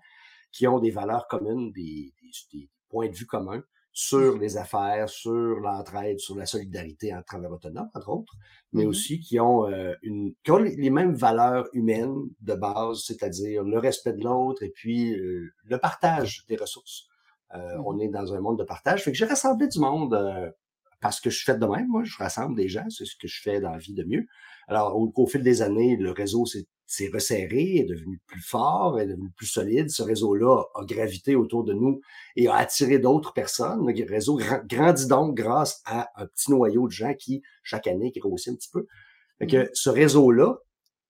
[0.52, 2.14] qui ont des valeurs communes, des,
[2.52, 7.52] des points de vue communs sur les affaires, sur l'entraide, sur la solidarité en travailleurs
[7.52, 8.34] autonomes, entre autres,
[8.72, 13.04] mais mmh aussi qui ont, euh, une, qui ont les mêmes valeurs humaines de base,
[13.04, 17.06] c'est-à-dire le respect de l'autre et puis euh, le partage des ressources.
[17.54, 19.04] Euh, mmh on est dans un monde de partage.
[19.04, 20.16] Fait que j'ai rassemblé du monde
[21.02, 21.88] parce que je fais de même.
[21.88, 24.26] Moi, je rassemble des gens, c'est ce que je fais dans la vie de mieux.
[24.68, 29.00] Alors, au, au fil des années, le réseau s'est s'est resserré, est devenu plus fort,
[29.00, 29.88] est devenu plus solide.
[29.88, 32.02] Ce réseau-là a gravité autour de nous
[32.36, 33.86] et a attiré d'autres personnes.
[33.86, 38.52] Le réseau grandit donc grâce à un petit noyau de gens qui, chaque année, grossit
[38.52, 38.86] un petit peu.
[39.38, 39.70] Fait que mmh.
[39.72, 40.58] ce réseau-là,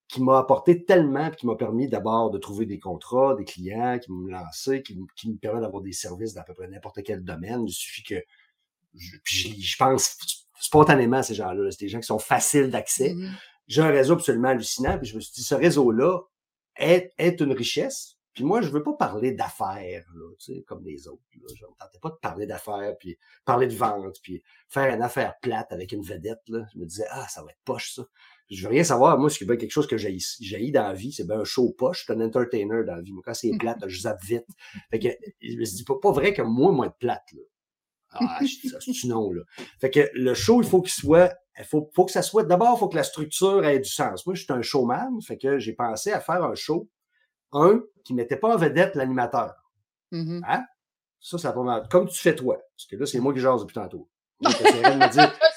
[0.07, 4.13] qui m'a apporté tellement, qui m'a permis d'abord de trouver des contrats, des clients, qui
[4.13, 7.65] m'ont lancé, qui, me permet d'avoir des services dans à peu près n'importe quel domaine.
[7.67, 8.23] Il suffit que,
[8.95, 10.17] je, je pense
[10.61, 11.71] spontanément ces gens-là.
[11.73, 13.15] C'est des gens qui sont faciles d'accès.
[13.15, 13.31] Mmh
[13.67, 14.99] j'ai un réseau absolument hallucinant.
[14.99, 16.21] Puis je me suis dit, ce réseau-là
[16.77, 18.17] est, est une richesse.
[18.35, 21.23] Puis moi, je veux pas parler d'affaires, là, tu sais, comme les autres.
[21.35, 21.47] Là.
[21.55, 25.35] Je ne tentais pas de parler d'affaires, puis parler de vente, puis faire une affaire
[25.43, 26.41] plate avec une vedette.
[26.49, 26.65] Là.
[26.73, 28.05] Je me disais, ah, ça va être poche, ça.
[28.51, 29.19] Je veux rien savoir.
[29.19, 32.09] Moi, c'est quelque chose que j'ai dans la vie, c'est bien un show poche.
[32.09, 33.13] Un entertainer dans la vie.
[33.13, 34.47] Moi, quand c'est plate, je zappe vite.
[34.91, 35.09] Fait que,
[35.43, 37.43] je me suis pas, pas vrai que moi, moi, être plate, là.
[38.15, 39.43] Ah, c'est non, là?
[39.81, 42.75] Fait que le show, il faut qu'il soit, il faut, faut que ça soit, d'abord,
[42.77, 44.25] il faut que la structure ait du sens.
[44.27, 46.89] Moi, je suis un showman, fait que j'ai pensé à faire un show
[47.53, 49.55] un, qui mettait pas en vedette l'animateur.
[50.13, 50.43] Mm-hmm.
[50.49, 50.65] Hein?
[51.21, 51.87] Ça, ça pas mal.
[51.91, 52.59] Comme tu fais toi.
[52.77, 54.09] Parce que là, c'est moi qui jase depuis tantôt.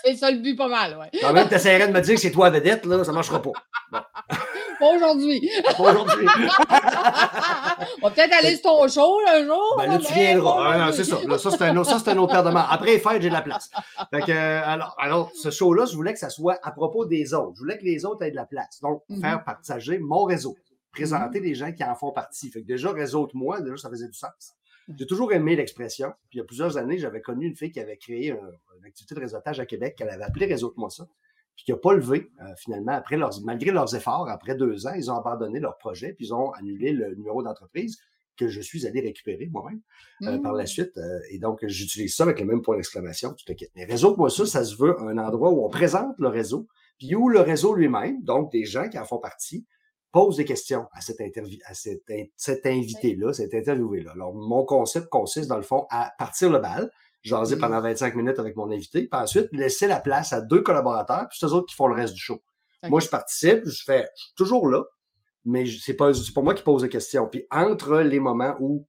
[0.03, 1.09] c'est ça le but pas mal, ouais.
[1.19, 3.51] Quand même, tu essaierais de me dire que c'est toi vedette, là, ça marchera pas.
[4.79, 5.49] Pas aujourd'hui.
[5.77, 6.27] Pas aujourd'hui.
[8.01, 9.75] On va peut-être aller sur ton show un jour.
[9.77, 10.87] Ben là, tu viendras.
[10.87, 11.17] Ah, c'est ça.
[11.37, 12.65] ça, c'est un, ça, c'est un autre paire de mains.
[12.69, 13.69] Après les fêtes, j'ai de la place.
[14.11, 17.33] Fait que, euh, alors, alors, ce show-là, je voulais que ça soit à propos des
[17.33, 17.53] autres.
[17.55, 18.79] Je voulais que les autres aient de la place.
[18.81, 19.21] Donc, mm-hmm.
[19.21, 20.55] faire partager mon réseau
[20.95, 22.49] présenter les gens qui en font partie.
[22.49, 24.55] Fait que déjà, réseaute-moi, déjà, ça faisait du sens.
[24.97, 26.13] J'ai toujours aimé l'expression.
[26.29, 29.15] Puis il y a plusieurs années, j'avais connu une fille qui avait créé une activité
[29.15, 31.07] de réseautage à Québec qu'elle avait appelée Réseaute-moi ça.
[31.55, 34.93] Puis qui n'a pas levé, euh, finalement, après leurs, malgré leurs efforts, après deux ans,
[34.95, 37.97] ils ont abandonné leur projet, puis ils ont annulé le numéro d'entreprise
[38.37, 39.81] que je suis allé récupérer moi-même
[40.23, 40.67] euh, par la mmh.
[40.67, 40.97] suite.
[40.97, 44.45] Euh, et donc, j'utilise ça avec le même point d'exclamation, tout à Mais Réseaute-moi ça,
[44.45, 48.23] ça se veut un endroit où on présente le réseau, puis où le réseau lui-même,
[48.23, 49.65] donc des gens qui en font partie,
[50.11, 52.03] pose des questions à cet, à cet,
[52.37, 54.11] cet invité-là, cet interviewé-là.
[54.11, 56.89] Alors, mon concept consiste, dans le fond, à partir le bal,
[57.25, 61.27] jaser pendant 25 minutes avec mon invité, puis ensuite, laisser la place à deux collaborateurs,
[61.29, 62.41] puis c'est eux autres qui font le reste du show.
[62.83, 64.83] Moi, je participe, je fais, je suis toujours là,
[65.43, 67.27] mais c'est pas, pas moi qui pose des questions.
[67.27, 68.87] Puis entre les moments où,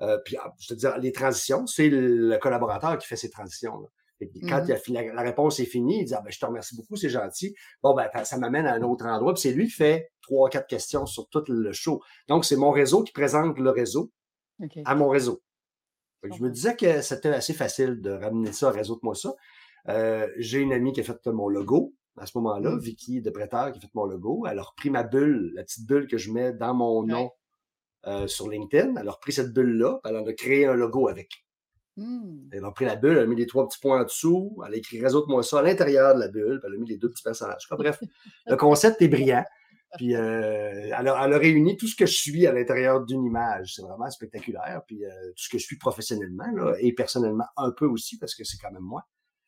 [0.00, 3.88] euh, puis ah, je te dire, les transitions, c'est le collaborateur qui fait ces transitions-là.
[4.48, 7.08] Quand mmh la, réponse est finie, il dit ah, ben, Je te remercie beaucoup, c'est
[7.08, 7.54] gentil.
[7.82, 9.34] Bon, ben, ça m'amène à un autre endroit.
[9.34, 12.00] Puis c'est lui qui fait trois, quatre questions sur tout le show.
[12.28, 14.12] Donc, c'est mon réseau qui présente le réseau
[14.84, 15.42] à mon réseau.
[16.22, 19.34] Je me disais que c'était assez facile de ramener ça à réseau de moi ça.
[19.88, 22.78] Euh, j'ai une amie qui a fait mon logo à ce moment-là, mmh.
[22.78, 24.44] Vicky de Prêteur qui a fait mon logo.
[24.48, 27.30] Elle a repris ma bulle, la petite bulle que je mets dans mon nom
[28.06, 28.94] euh, sur LinkedIn.
[28.96, 31.44] Elle a repris cette bulle-là, elle en a créé un logo avec.
[31.96, 32.50] Mmh.
[32.52, 34.74] Elle a pris la bulle, elle a mis les trois petits points en dessous, elle
[34.74, 37.10] a écrit Réseaute-moi ça à l'intérieur de la bulle, puis elle a mis les deux
[37.10, 37.66] petits personnages.
[37.70, 38.02] bref,
[38.46, 39.44] le concept est brillant.
[39.96, 43.74] Puis euh, elle, a, réuni tout ce que je suis à l'intérieur d'une image.
[43.74, 44.82] C'est vraiment spectaculaire.
[44.86, 48.34] Puis euh, tout ce que je suis professionnellement là, et personnellement un peu aussi, parce
[48.34, 49.02] que c'est quand même moi.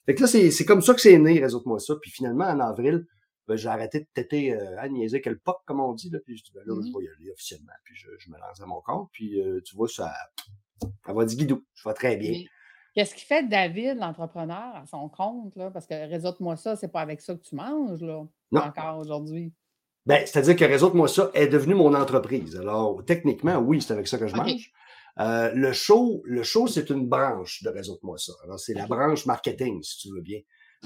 [0.06, 1.94] Fait que là, c'est comme ça que c'est né, Réseaute-moi ça.
[2.00, 3.06] Puis finalement, en avril,
[3.46, 6.10] ben, j'ai arrêté de têter euh, à niaiser quel POC, comme on dit.
[6.10, 7.72] Là, puis je dis, ben là, je mmh vais y aller officiellement.
[7.84, 9.08] Puis je, je me lance à mon compte.
[9.12, 10.12] Puis euh, tu vois, ça,
[11.06, 11.64] ça va du guidou.
[11.74, 12.42] Je vais très bien.
[12.94, 15.56] Qu'est-ce qui fait David, l'entrepreneur, à son compte?
[15.56, 15.70] Là?
[15.70, 19.52] Parce que réseaute-moi ça, c'est pas avec ça que tu manges, là, encore aujourd'hui.
[20.06, 22.56] Ben, c'est-à-dire que réseaute-moi ça est devenu mon entreprise.
[22.56, 24.70] Alors, techniquement, oui, c'est avec ça que je mange.
[25.20, 28.32] Euh, le show, le show, c'est une branche de réseaute-moi ça.
[28.44, 30.40] Alors, c'est la branche marketing, si tu veux bien.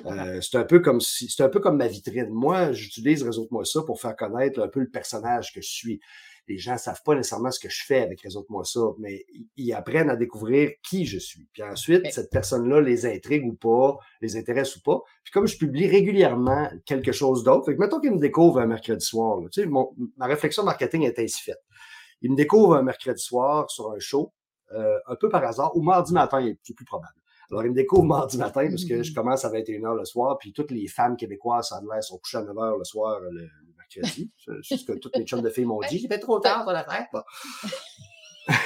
[0.06, 2.28] Euh, c'est un peu comme si, c'est un peu comme ma vitrine.
[2.30, 6.00] Moi, j'utilise réseaute-moi ça pour faire connaître un peu le personnage que je suis
[6.48, 9.24] les gens savent pas nécessairement ce que je fais avec Réseaute-moi ça, mais
[9.56, 11.48] ils apprennent à découvrir qui je suis.
[11.52, 15.00] Puis ensuite, cette personne-là les intrigue ou pas, les intéresse ou pas.
[15.24, 18.66] Puis comme je publie régulièrement quelque chose d'autre, fait que mettons qu'ils me découvrent un
[18.66, 19.68] mercredi soir, tu sais,
[20.16, 21.60] ma réflexion marketing est ainsi faite.
[22.22, 24.32] Ils me découvrent un mercredi soir sur un show,
[24.72, 27.14] euh, un peu par hasard, ou mardi matin, c'est plus probable.
[27.50, 29.14] Alors, ils me découvrent mardi matin parce que je mmh.
[29.14, 32.42] commence à 21h le soir, puis toutes les femmes québécoises, ça l'air, sont couchées à
[32.42, 33.48] 9h le soir le,
[33.96, 34.30] mercredi.
[34.62, 36.00] C'est ce que toutes mes chums de filles m'ont dit.
[36.02, 37.08] Il fait trop tard pour la fête.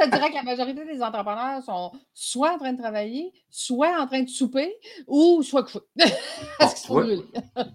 [0.00, 4.00] Je te dirais que la majorité des entrepreneurs sont soit en train de travailler, soit
[4.00, 4.76] en train de souper,
[5.08, 5.80] ou soit couchés.
[6.58, 7.20] Parce bon,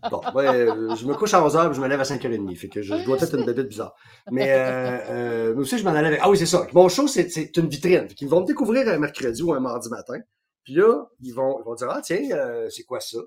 [0.10, 2.56] bon euh, je me couche à 11h et je me lève à 5h30.
[2.56, 3.94] Fait que je, dois être une bébête bizarre.
[4.32, 6.20] Mais, euh, euh, aussi, je m'en allais avec.
[6.24, 6.66] Ah oui, c'est ça.
[6.74, 8.08] Mon show, c'est une vitrine.
[8.22, 10.20] Ils vont me découvrir un mercredi ou un mardi matin.
[10.64, 13.18] Puis là, ils vont, ils vont dire Ah, tiens, euh, c'est quoi ça?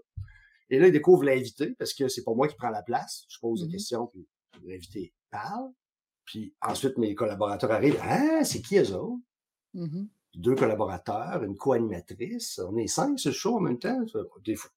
[0.71, 3.25] Et là, ils découvrent l'invité parce que c'est pas moi qui prends la place.
[3.29, 4.27] Je pose des mmh questions, puis
[4.65, 5.71] l'invité parle.
[6.25, 8.01] Puis ensuite, mes collaborateurs arrivent.
[8.03, 9.23] Ah, c'est qui eux autres?
[9.75, 12.61] Mmh Deux collaborateurs, une co-animatrice.
[12.67, 13.99] On est cinq ce show en même temps.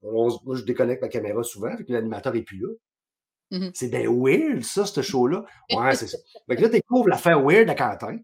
[0.04, 2.69] moi, je déconnecte ma caméra souvent, fait que l'animateur est plus là.
[3.52, 5.43] Mmh c'est bien weird, ça, ce show-là.
[5.75, 6.19] Ouais, c'est ça.
[6.47, 8.19] Fait que là, découvres l'affaire weird à Quentin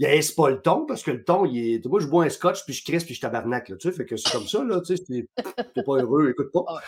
[0.00, 0.86] il a pas le ton?
[0.86, 1.86] Parce que le ton, il est.
[1.86, 3.94] Moi, je bois un scotch, puis je crisse, puis je tabarnak, là, tu sais.
[3.94, 5.04] Fait que c'est comme ça, là, tu sais.
[5.04, 6.64] T'es pas heureux, écoute pas.
[6.66, 6.80] Ah,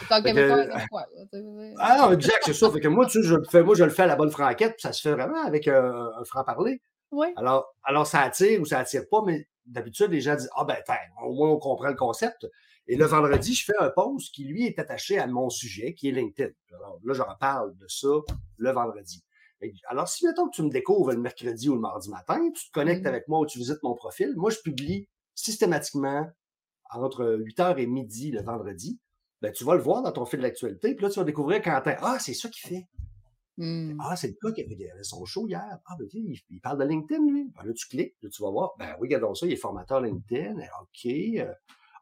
[1.79, 2.71] ah non, exact, c'est ça.
[2.71, 4.31] Fait que moi, tu sais, je le fais, moi, je le fais à la bonne
[4.31, 6.81] franquette, puis ça se fait vraiment avec un, franc-parler.
[7.11, 7.27] Oui.
[7.37, 10.79] Alors, alors, ça attire ou ça attire pas, mais d'habitude, les gens disent Ah ben,
[11.23, 12.49] au moins on comprend le concept.
[12.89, 16.09] Et le vendredi, je fais un post qui, lui, est attaché à mon sujet, qui
[16.09, 16.51] est LinkedIn.
[16.75, 18.09] Alors là, j'en parle de ça
[18.57, 19.23] le vendredi.
[19.89, 22.73] Alors, si mettons que tu me découvres le mercredi ou le mardi matin, tu te
[22.73, 23.09] connectes mmh.
[23.09, 26.29] avec moi ou tu visites mon profil, moi, je publie systématiquement
[26.91, 29.01] entre 8h et midi le vendredi.
[29.41, 31.81] Ben, tu vas le voir dans ton fil d'actualité, puis là, tu vas découvrir quand
[31.85, 32.87] Ah, c'est ça qu'il fait.
[33.59, 33.99] Mmh.
[34.01, 35.79] Ah, c'est le gars qui avait, son show hier.
[35.87, 37.51] Ah, ben, il, il, parle de LinkedIn, lui.
[37.55, 38.73] Ben, là, tu cliques, là, tu vas voir.
[38.79, 40.57] Ben oui, regardons ça, il est formateur LinkedIn.
[40.81, 41.07] OK.
[41.07, 41.53] Euh,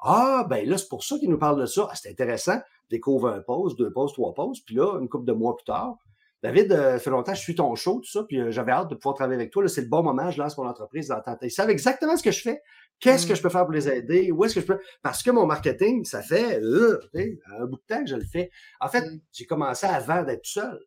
[0.00, 1.88] ah, ben là, c'est pour ça qu'il nous parle de ça.
[1.90, 2.58] Ah, c'est intéressant.
[2.88, 4.64] Découvre un poste, deux postes, trois postes.
[4.64, 5.98] Puis là, une couple de mois plus tard,
[6.42, 8.72] David, euh, ça fait longtemps que je suis ton show, tout ça, puis euh, j'avais
[8.72, 9.66] hâte de pouvoir travailler avec toi.
[9.68, 12.30] C'est le bon moment, je lance mon entreprise dans ta Ils savent exactement ce que
[12.30, 12.62] je fais.
[12.98, 13.36] Qu'est-ce que mmh.
[13.36, 14.30] je peux faire pour les aider?
[14.30, 14.78] Où est-ce que je peux?
[15.02, 18.50] Parce que mon marketing, ça fait un bout de temps que je le fais.
[18.80, 19.20] En fait, mmh.
[19.32, 20.78] j'ai commencé avant d'être seul,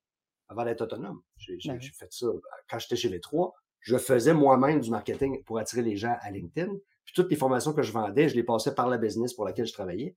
[0.50, 1.22] avant d'être autonome.
[1.38, 2.28] J'ai ben fait ça
[2.70, 3.54] quand j'étais chez les trois.
[3.80, 6.72] Je faisais moi-même du marketing pour attirer les gens à LinkedIn.
[7.06, 9.66] Puis toutes les formations que je vendais, je les passais par la business pour laquelle
[9.66, 10.16] je travaillais.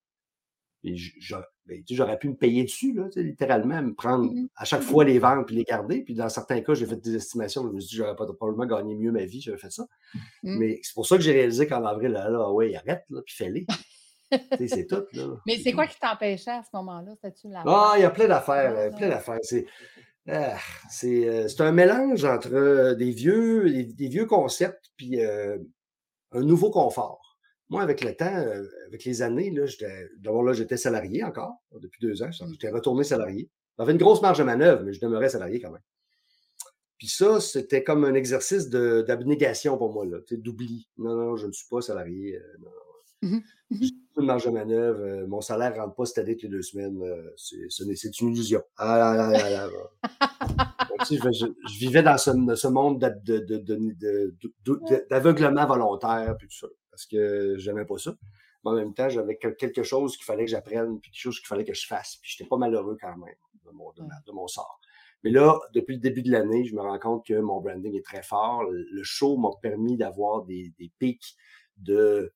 [0.85, 0.95] Et
[1.67, 5.19] ben, j'aurais pu me payer dessus, là, littéralement, me prendre mmh à chaque fois les
[5.19, 6.03] ventes puis les garder.
[6.03, 7.63] Puis dans certains cas, j'ai fait des estimations.
[7.65, 9.87] Je me suis dit, j'aurais pas probablement gagné mieux ma vie, j'avais fait ça.
[10.43, 10.59] Mmh.
[10.59, 13.35] Mais c'est pour ça que j'ai réalisé qu'en avril, là, là, ouais, arrête, là, puis
[13.35, 13.67] fais-les.
[14.69, 15.27] c'est tout, là.
[15.47, 17.13] Mais c'est quoi qui t'empêchait à ce moment-là?
[17.45, 19.39] la Ah, il y a plein d'affaires, euh, plein d'affaires.
[19.43, 19.67] C'est.
[20.29, 20.57] Ah,
[21.05, 27.26] euh, c'est un mélange entre euh, des vieux, des, vieux concepts puis un nouveau confort.
[27.69, 28.45] Moi, avec le temps,
[28.87, 29.65] avec les années, là,
[30.19, 32.29] d'abord là, j'étais salarié encore depuis deux ans.
[32.29, 32.53] Mmh.
[32.53, 33.51] J'étais retourné salarié.
[33.79, 35.83] J'avais une grosse marge de manœuvre, mais je demeurais salarié quand même.
[36.99, 40.89] Puis ça, c'était comme un exercice d'abnégation pour moi, d'oubli.
[40.97, 42.41] Non, non, je ne suis pas salarié.
[42.61, 42.71] non,
[43.23, 43.39] Mmh
[43.71, 45.01] J'ai une marge de manœuvre.
[45.01, 47.03] Euh, mon salaire ne rentre pas cette année toutes les deux semaines.
[47.03, 48.63] Euh, c'est une illusion.
[48.77, 49.69] Ah, là, là, là,
[50.89, 52.99] Donc, je, je, vivais dans ce, ce monde
[55.11, 58.17] d'aveuglement volontaire, puis tout ça, parce que j'aimais pas ça.
[58.65, 61.47] Mais en même temps, j'avais quelque chose qu'il fallait que j'apprenne, puis quelque chose qu'il
[61.47, 62.17] fallait que je fasse.
[62.23, 64.81] Puis j'étais pas malheureux quand même de mon, de, de mon sort.
[65.23, 68.05] Mais là, depuis le début de l'année, je me rends compte que mon branding est
[68.05, 68.65] très fort.
[68.65, 71.37] Le show m'a permis d'avoir des, des pics
[71.77, 72.33] de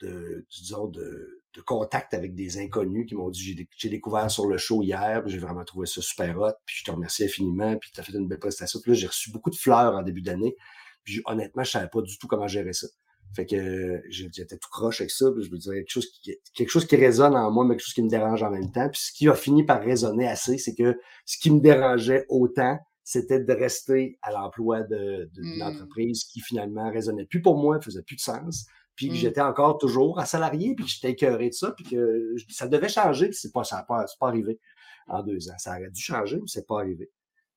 [0.00, 4.56] de, disons, de, de contact avec des inconnus qui m'ont dit j'ai découvert sur le
[4.58, 8.00] show hier, j'ai vraiment trouvé ça super hot, puis je te remercie infiniment, puis tu
[8.00, 8.80] as fait une belle prestation.
[8.80, 10.56] Puis là, j'ai reçu beaucoup de fleurs en début d'année,
[11.04, 12.86] puis honnêtement, je savais pas du tout comment gérer ça.
[13.34, 16.70] Fait que j'étais tout croche avec ça, puis je me disais quelque chose qui quelque
[16.70, 18.88] chose qui résonne en moi, mais quelque chose qui me dérange en même temps.
[18.88, 22.78] Puis ce qui a fini par résonner assez, c'est que ce qui me dérangeait autant,
[23.04, 25.62] c'était de rester à l'emploi de, d'une mmh.
[25.62, 28.66] entreprise qui finalement résonnait plus pour moi, faisait plus de sens
[28.98, 29.14] puis mmh.
[29.14, 33.28] j'étais encore toujours à salarié, puis j'étais écœuré de ça, puis que ça devait changer,
[33.28, 34.58] puis c'est pas, ça pas, pas, arrivé
[35.06, 35.54] en deux ans.
[35.58, 37.08] Ça aurait dû changer, mais c'est pas arrivé.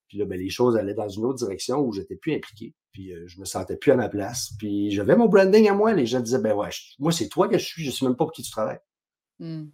[0.08, 3.12] Puis là, ben, les choses allaient dans une autre direction où j'étais plus impliqué, puis
[3.12, 4.52] euh, je me sentais plus à ma place.
[4.58, 7.58] Puis j'avais mon branding à moi, les gens disaient, ben ouais, moi c'est toi que
[7.58, 8.80] je suis, je sais même pas pour qui tu travailles.
[9.40, 9.66] Mmh.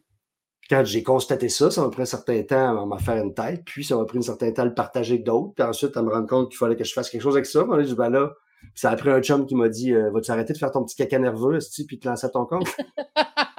[0.70, 3.64] Quand j'ai constaté ça, ça m'a pris un certain temps à m'en faire une tête,
[3.66, 6.02] puis ça m'a pris un certain temps à le partager avec d'autres, puis ensuite à
[6.02, 7.66] me rendre compte qu'il fallait que je fasse quelque chose avec ça.
[7.68, 8.34] On a dit, ben là,
[8.76, 10.96] ça a pris un chum qui m'a dit euh, Vas-tu arrêter de faire ton petit
[10.96, 12.68] caca nerveux, puis te lancer à ton compte?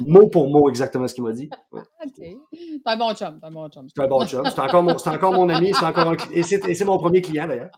[0.00, 1.50] Mot pour mot, exactement ce qu'il m'a dit.
[1.72, 1.82] OK.
[2.16, 2.36] C'est
[2.84, 3.38] un bon chum.
[3.40, 3.88] C'est un bon chum.
[3.94, 4.44] C'est un bon chum.
[4.44, 5.72] C'est encore, mon, encore mon ami.
[5.74, 7.70] Encore et c'est mon premier client, d'ailleurs.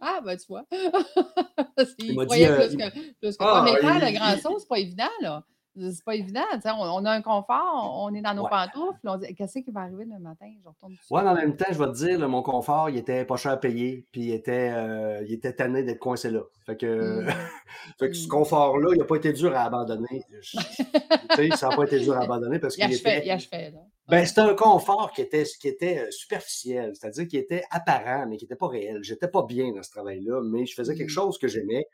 [0.00, 0.64] Ah, ben tu vois.
[1.98, 2.44] il, m'a dit.
[2.44, 2.90] Euh, plus que,
[3.20, 5.42] plus que ah, mais faire le grand saut, c'est pas évident, là.
[5.76, 6.40] C'est pas évident.
[6.64, 8.98] On, a un confort, on est dans nos pantoufles.
[9.04, 10.46] On dit Qu'est-ce qui va arriver le matin?
[10.60, 13.24] Je retourne Oui, mais en même temps, je vais te dire, mon confort, il était
[13.24, 16.42] pas cher à payer, puis il était, euh, il était tanné d'être coincé là.
[16.66, 17.26] Fait que, mmh.
[17.98, 18.30] fait que ce mmh.
[18.30, 20.24] confort-là, il n'a pas été dur à abandonner.
[20.42, 23.24] ça n'a pas été dur à abandonner parce qu'il était.
[23.24, 23.74] Il
[24.08, 28.38] Ben, c'était un confort qui était, qui était euh, superficiel, c'est-à-dire qui était apparent, mais
[28.38, 28.98] qui n'était pas réel.
[29.02, 31.14] J'étais pas bien dans ce travail-là, mais je faisais quelque mmh.
[31.14, 31.86] chose que j'aimais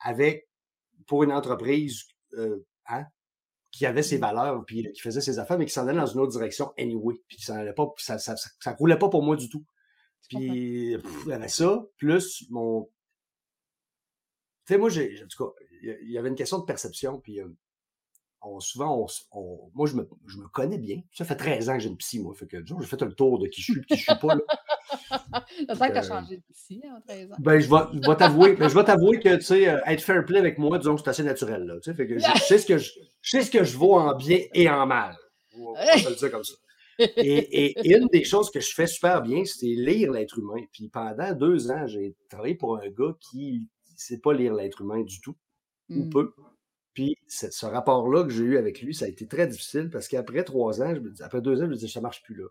[0.00, 0.48] avec,
[1.06, 3.04] pour une entreprise, euh, hein,
[3.78, 6.18] qui avait ses valeurs, puis qui faisait ses affaires, mais qui s'en allait dans une
[6.18, 7.14] autre direction anyway.
[7.28, 9.64] Puis ça n'allait pas, ça, ça, ça, roulait pas pour moi du tout.
[10.28, 12.90] Puis il y avait ça, plus mon.
[14.66, 15.22] Tu sais, moi, j'ai.
[15.22, 17.46] En tout cas, il y avait une question de perception, puis euh,
[18.58, 21.00] souvent, on, moi, je me, je me connais bien.
[21.12, 22.34] Ça fait 13 ans que j'ai une psy, moi.
[22.34, 24.34] Fait que, j'ai fait le tour de qui je suis, qui je suis pas.
[24.34, 24.42] Là.
[25.68, 27.36] J'espère que tu as changé psy en 13 ans.
[27.38, 30.38] Ben, je vais, t'avouer, ben, je vais t'avouer que, tu sais, euh, être fair play
[30.38, 31.74] avec moi, disons que c'est assez naturel, là.
[31.80, 33.94] Tu sais, fait que je, sais ce que je, je, sais ce que je vaux
[33.94, 35.16] en bien et en mal.
[35.56, 36.54] On va le dire comme ça.
[36.98, 40.62] Et, et, une des choses que je fais super bien, c'est lire l'être humain.
[40.72, 44.82] Puis pendant deux ans, j'ai travaillé pour un gars qui ne sait pas lire l'être
[44.82, 45.36] humain du tout,
[45.90, 46.10] ou mmh.
[46.10, 46.32] peu.
[46.94, 50.42] Puis ce rapport-là que j'ai eu avec lui, ça a été très difficile parce qu'après
[50.42, 52.46] trois ans, après deux ans, je me disais, ça marche plus là.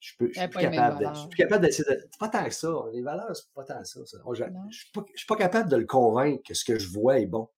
[0.00, 2.00] Je peux, je suis plus capable je suis plus capable d'essayer de.
[2.10, 2.72] C'est pas tant que ça.
[2.92, 4.00] Les valeurs, c'est pas tant ça.
[4.02, 7.18] je, ne suis pas, suis pas capable de le convaincre que ce que je vois
[7.18, 7.48] est bon.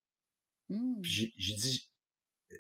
[0.68, 1.00] Mmh.
[1.02, 1.88] Puis j'ai dit.
[2.50, 2.56] Euh,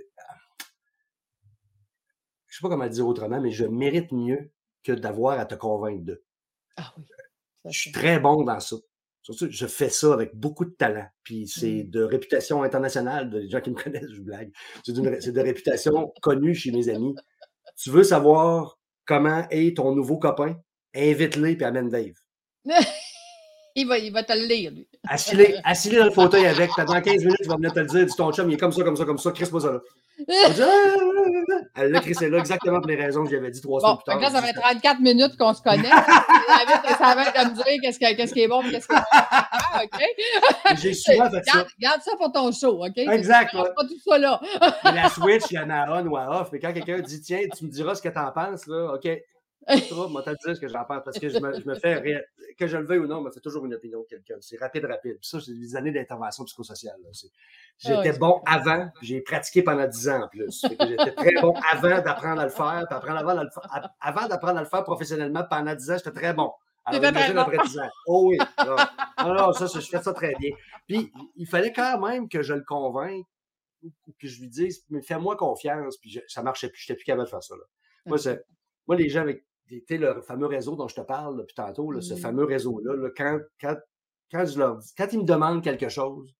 [2.46, 4.52] je sais pas comment le dire autrement, mais je mérite mieux
[4.84, 6.24] que d'avoir à te convaincre de.
[6.76, 7.04] Ah oui.
[7.64, 8.76] je suis très bon dans ça.
[9.22, 11.08] Surtout, je fais ça avec beaucoup de talent.
[11.24, 11.90] Puis c'est mmh.
[11.90, 13.30] de réputation internationale.
[13.30, 14.52] Les gens qui me connaissent, je blague.
[14.84, 14.92] C'est
[15.32, 17.16] de réputation connue chez mes amis.
[17.76, 20.56] Tu veux savoir comment est ton nouveau copain,
[20.94, 22.14] invite-le et amène Dave.
[23.74, 24.88] il, va, il va te le lire, lui.
[25.08, 26.70] Assis-le dans le fauteuil avec.
[26.76, 28.06] Pendant 15 minutes, tu vas venir te le dire.
[28.06, 29.32] Dis ton chum, il est comme ça, comme ça, comme ça.
[29.32, 29.80] Chris-moi ça là.
[31.74, 34.20] Elle l'a crissé là exactement pour les raisons que j'avais dit trois semaines plus tard.
[34.20, 35.88] Là, ça fait 34 minutes qu'on se connaît.
[36.98, 39.04] ça va être me dire qu'est-ce, qu'est-ce qui est bon et qu'est-ce qui est bon.
[39.12, 40.00] Ah, OK.
[40.80, 41.66] J'ai souvent fait ça.
[41.78, 42.96] Garde, ça pour ton show, OK?
[42.96, 43.52] Exact.
[43.52, 44.40] pas tout ça là.
[44.84, 46.48] la switch, il y en a on ou à off.
[46.52, 49.08] Mais quand quelqu'un dit, tiens, tu me diras ce que tu en penses, là, OK,
[50.10, 52.02] moi, te dire ce que j'en pense parce que je me, je me fais,
[52.58, 54.36] que je le veuille ou non, me fait toujours une opinion de quelqu'un.
[54.40, 55.18] C'est rapide, rapide.
[55.20, 56.96] Puis ça, c'est des années d'intervention psychosociale.
[57.04, 57.28] Ah
[57.78, 60.64] j'étais bon avant, j'ai pratiqué pendant dix ans en plus.
[60.68, 62.98] J'étais très bon avant d'apprendre à le faire, puis
[64.00, 66.52] avant, d'apprendre à le faire professionnellement pendant dix ans, j'étais très bon.
[66.84, 67.88] Alors, imagine après dix ans.
[68.06, 68.38] Oh oui.
[69.16, 70.50] Alors, ça, je fais ça très bien.
[70.88, 73.26] Puis, il fallait quand même que je le convainque
[73.84, 75.96] ou que je lui dise, mais fais-moi confiance.
[75.98, 76.80] Puis, ça marchait plus.
[76.80, 77.54] Je n'étais plus capable de faire ça.
[77.54, 77.62] Là.
[78.06, 78.18] Moi,
[78.86, 82.16] moi, les gens avec le fameux réseau dont je te parle depuis tantôt, ce mmh.
[82.18, 83.76] fameux réseau-là, quand, quand,
[84.30, 84.44] quand,
[84.96, 86.34] quand ils me demandent quelque chose,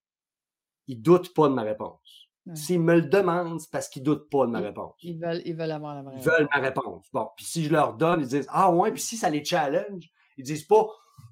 [0.86, 2.28] ils ne doutent pas de ma réponse.
[2.54, 4.94] S'ils me le demandent, c'est parce qu'ils ne doutent pas de ma réponse.
[5.00, 6.24] Ils veulent, ils veulent avoir la réponse.
[6.24, 7.06] Ils veulent ma réponse.
[7.12, 10.10] Bon, puis si je leur donne, ils disent Ah ouais, puis si ça les challenge,
[10.36, 10.88] ils disent pas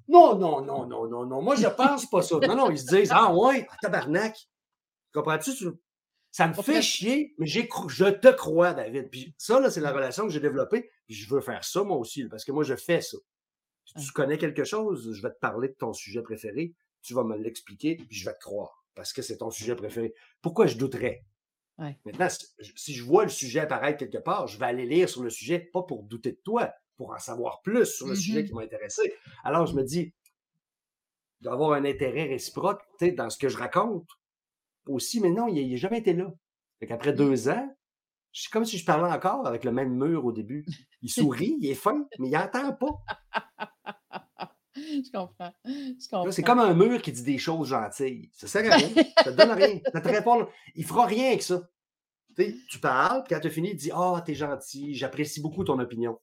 [0.07, 2.37] Non, non, non, non, non, non, moi je pense pas ça.
[2.47, 4.37] Non, non, ils se disent Ah ouais, tabarnak.
[5.13, 5.51] Comprends-tu?
[6.31, 9.09] Ça me fait chier, mais je te crois, David.
[9.09, 10.89] Puis ça, là, c'est la relation que j'ai développée.
[11.05, 13.17] Puis je veux faire ça, moi aussi, parce que moi, je fais ça.
[13.97, 17.25] Si tu connais quelque chose, je vais te parler de ton sujet préféré, tu vas
[17.25, 20.13] me l'expliquer, puis je vais te croire, parce que c'est ton sujet préféré.
[20.41, 21.25] Pourquoi je douterais?
[22.05, 22.27] Maintenant,
[22.75, 25.59] si je vois le sujet apparaître quelque part, je vais aller lire sur le sujet,
[25.59, 28.47] pas pour douter de toi, pour en savoir plus sur le sujet mm-hmm.
[28.47, 29.13] qui m'a intéressé.
[29.43, 30.13] Alors, je me dis,
[31.41, 34.07] d'avoir un intérêt réciproque dans ce que je raconte,
[34.87, 36.31] aussi, mais non, il n'a jamais été là.
[36.79, 37.69] Fait qu'après deux ans,
[38.33, 40.65] c'est comme si je parlais encore avec le même mur au début.
[41.01, 43.03] Il sourit, il est fin, mais il n'entend pas.
[44.75, 45.53] Je comprends.
[45.65, 46.31] Je comprends.
[46.31, 48.29] C'est comme un mur qui dit des choses gentilles.
[48.33, 48.89] Ça sert à rien.
[49.17, 49.79] Ça te donne rien.
[49.91, 50.47] Ça te répond.
[50.75, 51.61] Il fera rien avec ça.
[52.35, 55.63] tu parles, puis quand tu as fini, il dit Ah, oh, t'es gentil, j'apprécie beaucoup
[55.63, 56.19] ton opinion.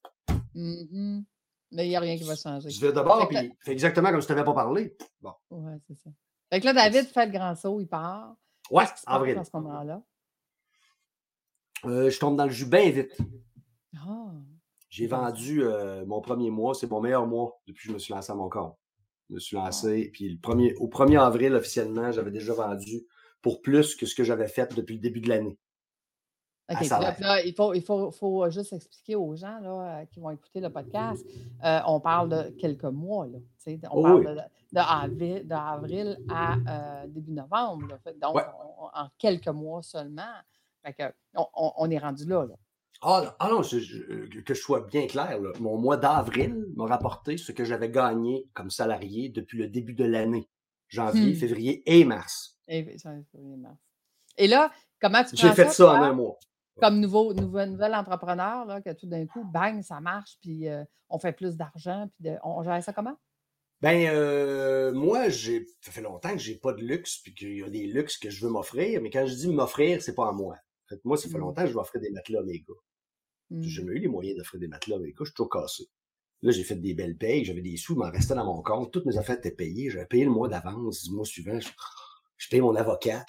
[0.54, 1.24] Mm-hmm.
[1.72, 2.70] Mais il n'y a rien qui va changer.
[2.70, 4.96] Je vais d'abord, puis il fait exactement comme si tu n'avais pas parlé.
[5.20, 5.32] Bon.
[5.50, 6.10] Ouais, c'est ça.
[6.50, 8.34] Fait que là, David fait le grand saut, il part.
[8.70, 9.38] Ouais, avril.
[9.38, 10.02] À ce moment-là?
[11.84, 13.16] Euh, je tombe dans le jus bien vite.
[13.96, 14.32] Ah.
[14.90, 18.14] J'ai vendu euh, mon premier mois, c'est mon meilleur mois depuis que je me suis
[18.14, 18.76] lancé à mon compte.
[19.28, 23.06] Je me suis lancé, puis le premier, au 1er avril, officiellement, j'avais déjà vendu
[23.42, 25.58] pour plus que ce que j'avais fait depuis le début de l'année.
[26.70, 26.78] OK.
[27.44, 30.70] il faut, il faut, faut, juste expliquer aux gens là, euh, qui vont écouter le
[30.70, 31.24] podcast.
[31.62, 33.26] on parle de quelques mois.
[33.26, 33.38] Là,
[33.90, 37.98] on oh parle de, d'avril à début novembre.
[38.20, 38.36] donc,
[38.94, 40.34] en quelques mois seulement.
[41.34, 42.46] on, est rendu là.
[43.00, 47.64] Ah, ah, non, que je sois bien clair, mon mois d'avril m'a rapporté ce que
[47.64, 50.48] j'avais gagné comme salarié depuis le début de l'année,
[50.88, 51.36] janvier, hmm.
[51.36, 52.58] février et mars.
[52.66, 52.96] Et,
[53.56, 53.78] mars.
[54.36, 56.38] et là, comment tu J'ai fait ça, en un mois.
[56.80, 61.18] Comme nouveau, nouvel, entrepreneur, là, que tout d'un coup, bang, ça marche, puis euh, on
[61.18, 63.16] fait plus d'argent, puis on gère ça comment?
[63.80, 67.62] Ben, euh, moi, j'ai, ça fait longtemps que j'ai pas de luxe, puis qu'il y
[67.62, 70.32] a des luxes que je veux m'offrir, mais quand je dis m'offrir, c'est pas à
[70.32, 70.56] moi.
[70.56, 71.40] En fait, moi, ça fait mmh.
[71.40, 72.74] longtemps que je veux offrir des matelas à mes gars.
[73.60, 75.88] J'ai jamais eu les moyens d'offrir des matelas à mes gars, je suis toujours cassé.
[76.42, 78.92] Là, j'ai fait des belles payes, j'avais des sous, il m'en restait dans mon compte,
[78.92, 81.68] toutes mes affaires étaient payées, j'avais payé le mois d'avance, du mois suivant, je,
[82.36, 83.24] je paye mon avocat.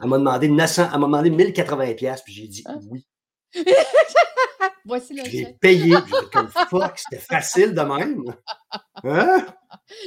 [0.00, 2.76] Elle m'a demandé 900, elle m'a demandé 1080 pièces, puis j'ai dit ah.
[2.90, 3.06] oui.
[4.86, 8.34] Voici le J'ai payé, j'ai comme fuck, c'était facile de même.
[9.02, 9.46] Hein?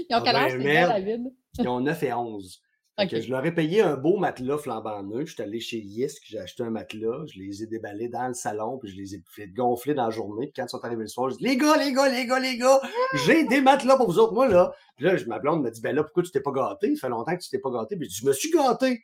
[0.09, 1.33] Ils ont quel âge, David?
[1.59, 2.61] Ils ont 9 et 11.
[2.99, 5.27] je leur ai payé un beau matelas flambant neuf.
[5.27, 8.33] Je suis allé chez Yisk, j'ai acheté un matelas, je les ai déballés dans le
[8.33, 10.47] salon, puis je les ai fait gonfler dans la journée.
[10.47, 12.39] Puis quand ils sont arrivés le soir, je dis Les gars, les gars, les gars,
[12.39, 12.81] les gars,
[13.25, 14.33] j'ai des matelas pour vous autres.
[14.33, 16.95] Moi, là, là ma blonde m'a dit Ben là, pourquoi tu t'es pas gâté?
[16.95, 17.95] Ça fait longtemps que tu t'es pas gâté.
[17.97, 19.03] Puis je dis Je me suis gâté.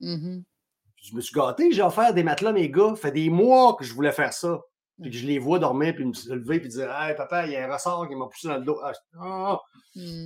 [0.00, 0.42] Mm-hmm.
[1.00, 2.90] Je me suis gâté, j'ai offert des matelas, mes gars.
[2.90, 4.60] Ça fait des mois que je voulais faire ça.
[5.00, 7.56] Puis que je les vois dormir, puis me lever, puis dire Hey, papa, il y
[7.56, 8.80] a un ressort qui m'a poussé dans le dos.
[9.18, 9.60] Ah.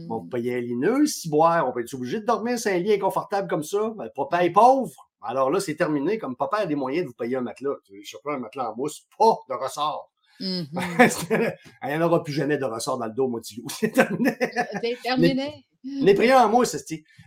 [0.08, 0.74] On peut y aller
[1.06, 3.92] si boire, on peut être obligé de dormir c'est un lit inconfortable comme ça?
[3.96, 5.10] Ben, papa est pauvre.
[5.20, 6.18] Alors là, c'est terminé.
[6.18, 7.76] Comme papa a des moyens de vous payer un matelas.
[7.90, 10.10] Je prends un matelas en mousse, pas de ressort.
[10.40, 11.56] Mm-hmm.
[11.84, 13.66] Il n'y en aura plus jamais de ressort dans le dos, Motilou.
[13.80, 14.36] C'est terminé.
[14.82, 15.66] C'est terminé.
[15.84, 16.78] Les prières en moi, c'est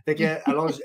[0.05, 0.79] Fait que, alors, je,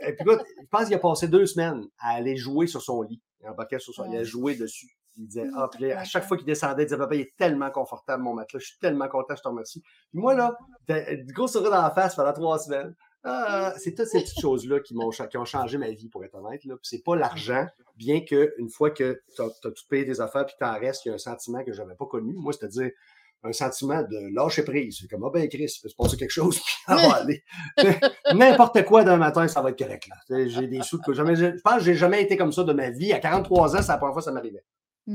[0.70, 3.22] pense qu'il a passé deux semaines à aller jouer sur son lit.
[3.42, 4.98] Il a sur son lit, a joué dessus.
[5.16, 7.70] Il disait, ah, puis à chaque fois qu'il descendait, il disait, papa, il est tellement
[7.70, 9.80] confortable, mon matelas, je suis tellement content, je te remercie.
[9.80, 10.56] Puis moi, là,
[10.88, 12.94] du gros sourire dans la face pendant trois semaines.
[13.22, 16.36] Ah, c'est toutes ces petites choses-là qui m'ont qui ont changé ma vie, pour être
[16.36, 16.64] honnête.
[16.64, 16.76] Là.
[16.82, 20.54] c'est pas l'argent, bien que une fois que tu as, tout payé tes affaires puis
[20.58, 22.32] t'en restes, il y a un sentiment que j'avais pas connu.
[22.32, 22.90] Moi, c'est-à-dire
[23.42, 24.98] un sentiment de lâcher prise.
[25.00, 27.42] C'est comme, ah ben Chris, il peut se passer quelque chose, puis ça va aller.
[28.34, 30.08] N'importe quoi d'un matin, ça va être correct.
[30.08, 30.46] là.
[30.46, 31.36] J'ai des sous que jamais.
[31.36, 33.12] Je pense que j'ai jamais été comme ça de ma vie.
[33.12, 34.64] À 43 ans, c'est la première fois que ça m'arrivait.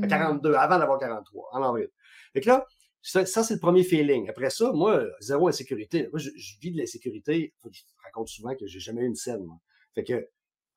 [0.02, 0.54] À 42, mm.
[0.54, 1.88] avant d'avoir 43, en avril.
[2.34, 2.66] Et que là,
[3.02, 4.28] ça, c'est le premier feeling.
[4.28, 6.08] Après ça, moi, zéro insécurité.
[6.12, 6.30] Moi, je,
[6.60, 7.54] vis de l'insécurité.
[7.70, 9.44] Je raconte souvent que j'ai jamais eu une scène.
[9.44, 9.56] Moi.
[9.94, 10.28] Fait que,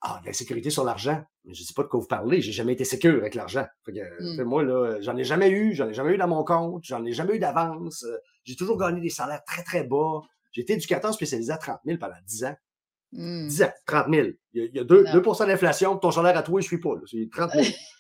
[0.01, 1.23] ah, l'insécurité sur l'argent.
[1.45, 2.39] Mais je sais pas de quoi vous parlez.
[2.41, 3.65] J'ai jamais été sécure avec l'argent.
[3.83, 4.43] Fait que, hmm.
[4.43, 5.73] moi, là, j'en ai jamais eu.
[5.73, 6.83] J'en ai jamais eu dans mon compte.
[6.83, 8.05] J'en ai jamais eu d'avance.
[8.43, 10.21] J'ai toujours gagné des salaires très, très bas.
[10.51, 12.55] J'ai été éducateur spécialisé à 30 000 pendant 10 ans.
[13.11, 13.63] 10 hmm.
[13.63, 14.27] ans, 30 000.
[14.53, 15.97] Il y a, 2%, d'inflation.
[15.97, 16.93] Ton salaire à toi, je suis pas.
[17.07, 17.65] C'est 30 000.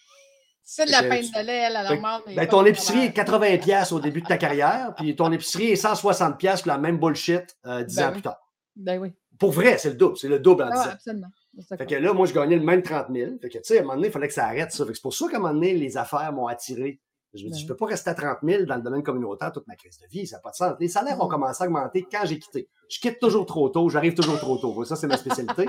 [0.71, 2.21] C'est de la peine de lait, à la mort.
[2.27, 6.59] Ben, ton épicerie est 80$ au début de ta carrière, puis ton épicerie est 160$
[6.59, 8.37] pour la même bullshit euh, 10 ben ans plus tard.
[8.75, 9.11] Ben oui.
[9.39, 10.17] Pour vrai, c'est le double.
[10.17, 11.27] C'est le double en 10 ah, Absolument.
[11.75, 13.31] Fait que là, moi, je gagnais le même 30 000.
[13.41, 14.85] Fait que, tu sais, à un moment donné, il fallait que ça arrête ça.
[14.85, 17.01] c'est pour ça qu'à un moment donné, les affaires m'ont attiré.
[17.33, 19.67] Je me dis, je peux pas rester à 30 000 dans le domaine communautaire toute
[19.67, 20.27] ma crise de vie.
[20.27, 20.73] Ça n'a pas de sens.
[20.79, 22.69] Les salaires ont commencé à augmenter quand j'ai quitté.
[22.91, 23.89] Je quitte toujours trop tôt.
[23.89, 24.85] J'arrive toujours trop tôt.
[24.85, 25.65] Ça, c'est ma spécialité.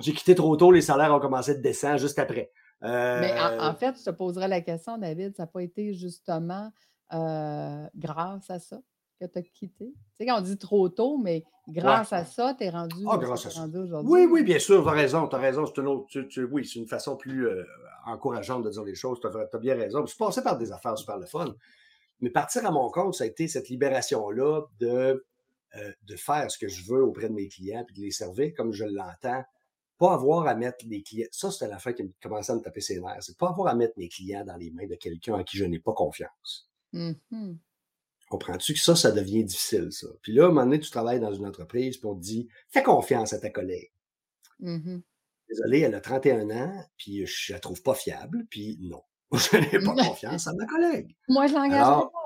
[0.00, 0.72] j'ai quitté trop tôt.
[0.72, 2.50] Les salaires ont commencé à descendre juste après.
[2.86, 6.70] Mais en, euh, fait, je te poserais la question, David, ça n'a pas été justement
[7.12, 8.80] euh, grâce à ça
[9.20, 9.86] que tu as quitté?
[9.86, 13.16] Tu sais, quand on dit trop tôt, mais grâce à ça, tu es rendu, ah,
[13.16, 14.12] aujourd'hui.
[14.12, 15.64] Oui, oui, bien sûr, tu as raison, tu as raison.
[15.66, 16.06] C'est une autre,
[16.50, 17.64] oui, c'est une façon plus euh,
[18.04, 19.18] encourageante de dire les choses.
[19.20, 20.02] Tu as, bien raison.
[20.02, 21.54] Je suis passé par des affaires super le fun.
[22.20, 25.24] Mais partir à mon compte, ça a été cette libération-là de,
[26.02, 28.72] de faire ce que je veux auprès de mes clients et de les servir comme
[28.72, 29.44] je l'entends
[29.98, 31.28] pas avoir à mettre les clients.
[31.30, 33.22] Ça, c'était la fin qui commençait à me taper ses nerfs.
[33.22, 35.64] C'est pas avoir à mettre mes clients dans les mains de quelqu'un à qui je
[35.64, 36.68] n'ai pas confiance.
[36.92, 37.56] Mm-hmm.
[38.28, 40.08] Comprends-tu que ça, ça devient difficile, ça?
[40.22, 42.48] Puis là, à un moment donné, tu travailles dans une entreprise, puis on te dit
[42.70, 43.92] Fais confiance à ta collègue.
[44.60, 45.02] Mm-hmm.
[45.48, 49.02] Désolé, elle a 31 ans, puis je la trouve pas fiable, puis non.
[49.32, 51.16] Je n'ai pas confiance à ma collègue.
[51.28, 52.25] Moi, je l'engagerai pas.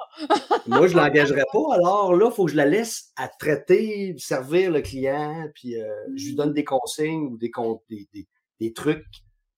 [0.67, 1.75] Moi, je ne l'engagerai pas.
[1.75, 5.89] Alors là, il faut que je la laisse à traiter, servir le client, puis euh,
[6.17, 7.51] je lui donne des consignes ou des,
[7.89, 8.29] des,
[8.61, 9.07] des, trucs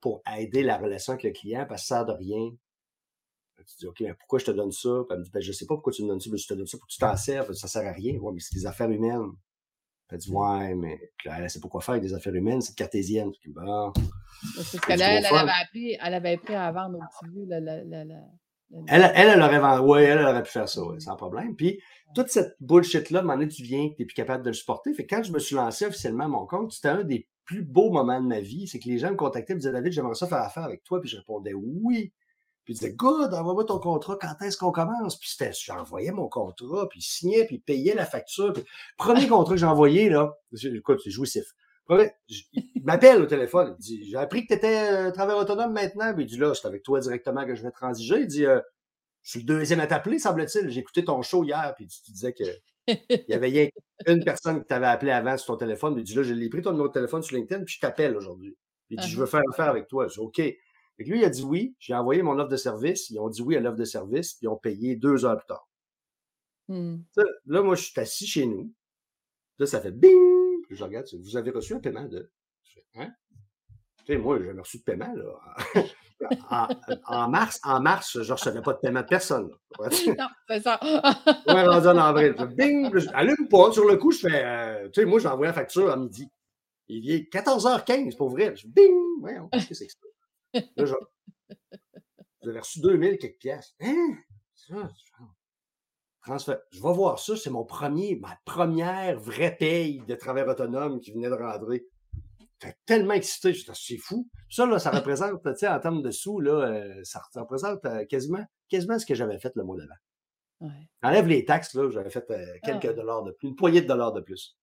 [0.00, 2.50] pour aider la relation avec le client, parce que ça ne sert de rien.
[3.58, 4.90] Tu dis, OK, mais pourquoi je te donne ça?
[5.06, 6.48] Puis elle me dit, ben, je sais pas pourquoi tu me donnes ça, mais je
[6.48, 8.16] te donne ça pour que tu t'en serves, ça sert à rien.
[8.18, 9.30] Ouais, mais c'est des affaires humaines.
[10.12, 12.74] Elle dit, ouais, mais là, elle sait pas quoi faire avec des affaires humaines, c'est
[12.74, 13.30] cartésienne.
[13.46, 13.92] Bon.
[14.56, 17.82] C'est ce qu'elle elle, avait appris, elle avait appris à vendre au petit la, la,
[18.04, 18.04] la,
[18.86, 21.54] elle, elle, elle aurait, ouais, elle, aurait pu faire ça, sans problème.
[21.56, 21.80] Puis,
[22.14, 24.54] toute cette bullshit-là, à un moment donné, tu viens, tu n'es plus capable de le
[24.54, 24.92] supporter.
[24.94, 27.62] Fait que quand je me suis lancé officiellement à mon compte, c'était un des plus
[27.62, 28.66] beaux moments de ma vie.
[28.66, 31.00] C'est que les gens me contactaient, me disaient, David, j'aimerais ça faire affaire avec toi.
[31.00, 32.12] Puis je répondais, oui.
[32.64, 35.18] Puis ils disaient, good, envoie-moi ton contrat, quand est-ce qu'on commence?
[35.18, 38.52] Puis c'était, j'envoyais mon contrat, puis il signait, puis il payait la facture.
[38.96, 41.44] premier contrat que j'ai envoyé, là, écoute, c'est jouissif.
[42.52, 43.76] Il m'appelle au téléphone.
[43.78, 46.12] Il dit J'ai appris que tu étais euh, travailleur autonome maintenant.
[46.14, 48.20] Puis il dit Là, c'est avec toi directement que je vais transiger.
[48.20, 48.60] Il dit euh,
[49.22, 50.70] Je suis le deuxième à t'appeler, semble-t-il.
[50.70, 51.74] J'ai écouté ton show hier.
[51.76, 52.44] Puis tu, disais que.
[52.88, 53.72] Il y avait
[54.06, 55.94] une personne qui t'avait appelé avant sur ton téléphone.
[55.96, 57.64] Il dit Là, j'ai pris ton numéro de téléphone sur LinkedIn.
[57.64, 58.56] Puis je t'appelle aujourd'hui.
[58.90, 60.08] Il dit Je veux faire affaire avec toi.
[60.08, 60.38] Je dis OK.
[60.38, 61.74] Et lui, il a dit oui.
[61.78, 63.10] J'ai envoyé mon offre de service.
[63.10, 64.34] Ils ont dit oui à l'offre de service.
[64.34, 65.68] Puis ils ont payé deux heures plus tard.
[66.68, 66.98] Hmm.
[67.46, 68.72] là, moi, je suis assis chez nous.
[69.58, 70.31] Là, ça fait bing
[70.74, 72.30] je regarde, vous avez reçu un paiement de.
[72.96, 73.10] Hein?
[74.04, 75.86] Tu sais, moi, j'ai jamais reçu de paiement, là.
[77.06, 79.48] en, mars, en mars, je ne recevais pas de paiement de personne.
[79.78, 80.80] non, c'est ça.
[81.46, 82.34] ouais, rendu en avril.
[82.56, 82.92] Bing!
[83.12, 83.72] Allume pas.
[83.72, 84.44] Sur le coup, je fais.
[84.44, 86.28] Euh, tu sais, moi, j'ai envoyé la facture à midi.
[86.88, 88.54] Il est 14h15, pour vrai.
[88.56, 89.20] Je bing!
[89.20, 90.62] Ouais, qu'est-ce que c'est que ça?
[90.76, 90.98] Là,
[92.42, 93.74] j'avais reçu 2000 quelques pièces.
[93.80, 94.16] Hein?
[94.54, 94.90] Ça,
[96.22, 96.58] transfert.
[96.70, 101.12] Je vais voir ça, c'est mon premier, ma première vraie paye de travail autonome qui
[101.12, 101.86] venait de rentrer.
[102.60, 104.28] J'étais tellement excité, je c'est fou.
[104.48, 108.04] Ça, là, ça représente, tu sais, en termes de sous, là, euh, ça, représente euh,
[108.04, 109.94] quasiment, quasiment ce que j'avais fait le mois d'avant.
[110.60, 110.88] Ouais.
[111.02, 112.92] Enlève les taxes, là, j'avais fait euh, quelques ah.
[112.92, 114.56] dollars de plus, une poignée de dollars de plus.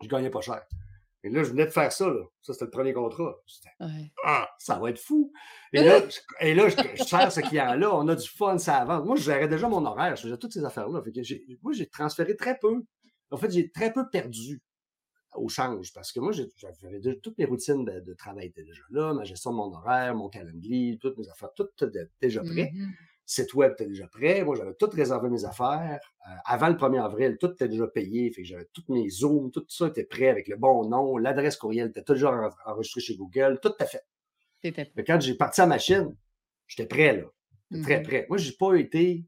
[0.00, 0.62] Je gagnais pas cher.
[1.24, 2.22] Et là, je venais de faire ça, là.
[2.42, 3.36] Ça, c'était le premier contrat.
[4.24, 5.32] Ah, ça va être fou.
[5.72, 7.94] Et là, je, et là, je, sers ce client-là.
[7.94, 9.04] On a du fun, ça avance.
[9.04, 10.16] Moi, je gérais déjà mon horaire.
[10.16, 11.02] Je faisais toutes ces affaires-là.
[11.62, 12.82] moi, j'ai transféré très peu.
[13.30, 14.62] En fait, j'ai très peu perdu
[15.34, 19.24] au change parce que moi, j'avais toutes mes routines de, travail étaient déjà là, ma
[19.24, 22.72] gestion de mon horaire, mon calendrier, toutes mes affaires, tout était déjà prêt.
[22.74, 22.88] Mm-hmm.
[23.28, 24.42] Site web était déjà prêt.
[24.42, 26.00] Moi, j'avais tout réservé mes affaires.
[26.26, 28.32] Euh, avant le 1er avril, tout était déjà payé.
[28.32, 31.18] Fait que j'avais tous mes Zooms, tout ça était prêt avec le bon nom.
[31.18, 32.32] L'adresse courriel était toujours
[32.64, 33.58] enregistrée chez Google.
[33.62, 34.88] Tout était fait.
[34.96, 36.16] Mais quand j'ai parti à ma machine,
[36.66, 37.24] j'étais prêt, là.
[37.82, 38.02] Très mm-hmm.
[38.02, 38.26] prêt.
[38.30, 39.26] Moi, j'ai pas été.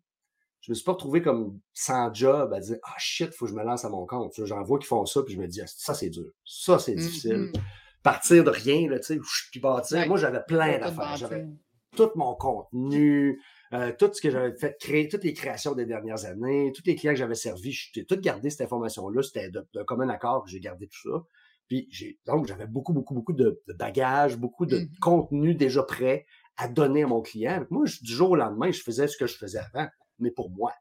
[0.62, 3.56] Je me suis pas retrouvé comme sans job à dire Ah shit, faut que je
[3.56, 4.32] me lance à mon compte.
[4.44, 6.30] J'en vois qui font ça, puis je me dis ah, ça, c'est dur.
[6.44, 7.50] Ça, c'est difficile.
[7.52, 7.60] Mm-hmm.
[8.02, 9.20] Partir de rien, là, tu sais,
[9.50, 10.06] puis bâtir.
[10.08, 11.16] Moi, j'avais plein d'affaires.
[11.16, 11.46] J'avais
[11.94, 13.42] tout mon contenu,
[13.72, 16.96] euh, tout ce que j'avais fait créer, toutes les créations des dernières années, tous les
[16.96, 19.22] clients que j'avais servis, j'ai tout gardé cette information-là.
[19.22, 21.24] C'était d'un commun accord que j'ai gardé tout ça.
[21.68, 26.26] Puis j'ai, donc, j'avais beaucoup, beaucoup, beaucoup de, bagages, beaucoup de mmh contenu déjà prêt
[26.56, 27.64] à donner à mon client.
[27.70, 30.72] Moi, du jour au lendemain, je faisais ce que je faisais avant, mais pour moi.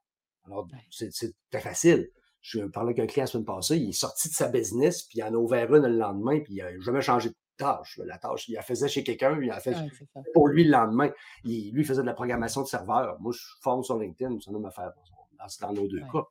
[0.46, 2.10] Alors, c'était facile.
[2.42, 5.20] Je parlais avec un client la semaine passée, il est sorti de sa business, puis
[5.20, 7.30] il en a ouvert une le lendemain, puis il n'a jamais changé
[7.60, 8.00] tâche.
[8.04, 9.76] La tâche, il la faisait chez quelqu'un, il a fait
[10.34, 11.12] pour lui le lendemain.
[11.44, 13.20] lui, il faisait de la programmation de serveur.
[13.20, 14.92] Moi, je forme sur LinkedIn, ça m'a faire
[15.38, 16.24] dans, dans nos deux cas.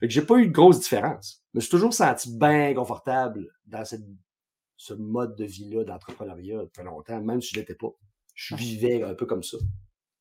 [0.00, 1.42] Fait que j'ai pas eu de grosse différence.
[1.54, 4.02] Mais je me suis toujours senti bien confortable dans cette,
[4.76, 7.92] ce mode de vie-là d'entrepreneuriat depuis longtemps, même si je l'étais pas.
[8.34, 9.58] Je vivais un peu comme ça.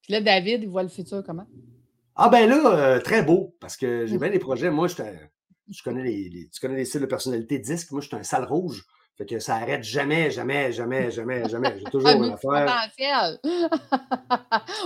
[0.04, 1.48] Puis là, David, il voit le futur comment?
[2.16, 4.70] Ah ben là, euh, très beau, parce que j'ai bien des projets.
[4.70, 4.96] Moi, je
[5.84, 7.92] connais les, tu connais les styles de personnalité disque.
[7.92, 8.86] Moi, je suis un sale rouge.
[9.18, 11.76] Fait que ça arrête jamais, jamais, jamais, jamais, jamais.
[11.78, 12.66] J'ai toujours une affaire.
[12.66, 13.40] potentiel.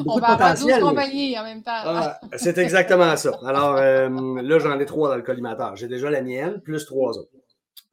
[0.06, 1.72] On va avoir 12 compagnies en même temps.
[1.86, 3.38] Ah, c'est exactement ça.
[3.46, 4.10] Alors euh,
[4.42, 5.76] là, j'en ai trois dans le collimateur.
[5.76, 7.32] J'ai déjà la mienne, plus trois autres.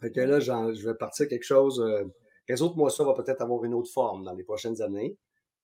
[0.00, 1.80] Fait que là, je vais partir quelque chose.
[1.80, 2.04] Euh,
[2.60, 5.16] autres, moi, ça va peut-être avoir une autre forme dans les prochaines années.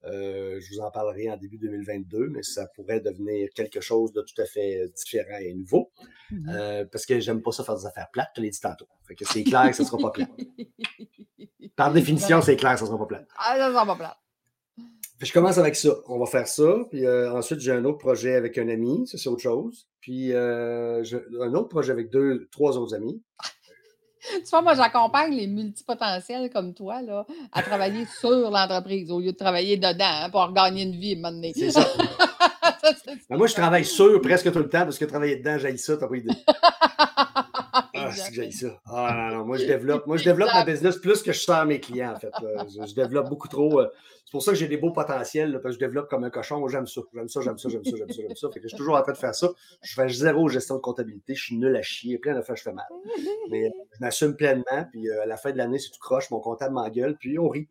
[0.04, 4.22] Euh, je vous en parlerai en début 2022, mais ça pourrait devenir quelque chose de
[4.22, 5.90] tout à fait différent et nouveau.
[6.30, 6.48] Mm-hmm.
[6.50, 8.86] Euh, parce que j'aime pas ça faire des affaires plates, tu l'as dit tantôt.
[9.06, 10.28] Fait que c'est clair que ça sera pas plat.
[11.76, 13.24] Par définition, c'est clair que ça sera pas plat.
[13.36, 14.16] Ah, ça sera pas plat.
[15.20, 15.94] je commence avec ça.
[16.06, 16.76] On va faire ça.
[16.90, 19.06] Puis euh, ensuite, j'ai un autre projet avec un ami.
[19.06, 19.88] Ça, c'est autre chose.
[20.00, 21.02] Puis un
[21.54, 23.22] autre projet avec deux, trois autres amis.
[24.20, 29.32] Tu vois, moi, j'accompagne les multipotentiels comme toi là, à travailler sur l'entreprise au lieu
[29.32, 31.86] de travailler dedans hein, pour gagner une vie moment C'est ça.
[33.28, 35.96] Ben, moi, je travaille sur presque tout le temps parce que travailler dedans, j'ai ça,
[35.96, 36.30] t'as pas idée.
[38.32, 38.80] J'ai ça.
[38.86, 41.64] Ah non, non, moi je développe, moi je développe ma business plus que je sers
[41.66, 42.32] mes clients, en fait.
[42.40, 43.80] Je, développe beaucoup trop.
[43.80, 43.88] Euh,
[44.24, 46.58] c'est pour ça que j'ai des beaux potentiels, parce que je développe comme un cochon.
[46.58, 47.00] Moi, j'aime ça.
[47.14, 48.48] J'aime ça, j'aime ça, j'aime ça, j'aime ça, j'aime ça.
[48.50, 49.50] Fait que je suis toujours en train de faire ça.
[49.82, 52.62] Je fais zéro gestion de comptabilité, je suis nul à chier, plein de fois je
[52.62, 52.86] fais mal.
[53.50, 56.30] Mais euh, je m'assume pleinement, puis euh, à la fin de l'année, c'est tout croche,
[56.30, 57.68] mon comptable m'engueule, puis on rit.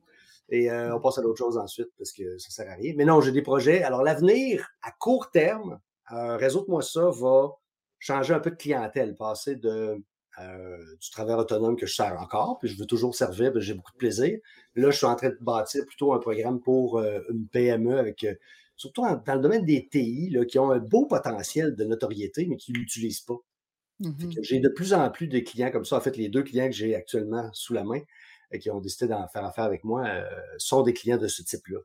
[0.49, 2.93] Et on passe à d'autres choses ensuite parce que ça sert à rien.
[2.95, 3.83] Mais non, j'ai des projets.
[3.83, 7.49] Alors, l'avenir, à court terme, réseau de moi ça va
[7.99, 10.01] changer un peu de clientèle, passer de
[10.39, 13.91] euh, du travail autonome que je sers encore, puis je veux toujours servir, j'ai beaucoup
[13.93, 14.37] de plaisir.
[14.75, 18.23] Là, je suis en train de bâtir plutôt un programme pour euh, une PME avec,
[18.23, 18.35] euh,
[18.75, 22.55] surtout dans le domaine des TI, là, qui ont un beau potentiel de notoriété, mais
[22.55, 23.37] qui ne l'utilisent pas.
[23.99, 24.11] Mmh
[24.43, 25.97] j'ai de plus en plus de clients comme ça.
[25.97, 28.01] En fait, les deux clients que j'ai actuellement sous la main
[28.51, 30.07] et qui ont décidé d'en faire affaire avec moi
[30.59, 31.79] sont des clients de ce type-là.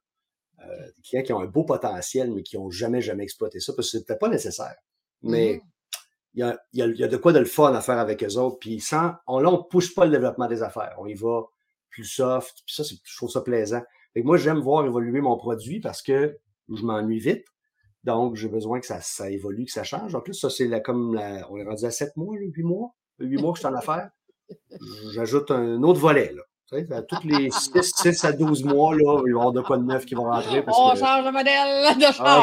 [0.59, 3.89] des clients qui ont un beau potentiel, mais qui n'ont jamais, jamais exploité ça parce
[3.89, 4.77] que ce n'était pas nécessaire.
[5.23, 5.72] Mais mmh
[6.35, 8.37] il y, a, il, y a, de quoi de le fun à faire avec eux
[8.37, 8.59] autres.
[8.59, 10.95] Puis sans, on, là, on pousse pas le développement des affaires.
[10.99, 11.43] On y va
[11.91, 12.63] plus soft.
[12.67, 13.83] Puis ça, je trouve ça plaisant.
[14.15, 17.45] Et moi, j'aime voir évoluer mon produit parce que je m'ennuie vite.
[18.05, 20.15] Donc, j'ai besoin que ça, ça évolue, que ça change.
[20.15, 22.95] En plus, ça, c'est comme la, on est rendu à sept mois, huit mois?
[23.19, 24.11] Huit mois que je suis en affaires?
[25.13, 26.43] J'ajoute un autre volet, là.
[27.07, 30.07] Tous les 6, à 12 mois, là, il va y avoir de quoi de neuf
[30.07, 30.63] qui vont rentrer.
[30.63, 32.41] Parce on change de modèle de ah,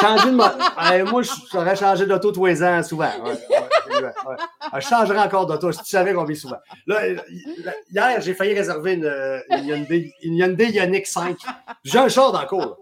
[0.00, 1.04] changer de modèle.
[1.10, 3.10] moi, j'aurais changé d'auto tous les ans souvent.
[3.90, 5.72] Je changerais encore d'auto.
[5.72, 6.58] Si tu savais qu'on vit souvent.
[6.86, 7.08] Là,
[7.90, 11.36] hier, j'ai failli réserver une, une, Hyundai, une Hyundai Ioniq 5.
[11.82, 12.78] J'ai un char dans le cours.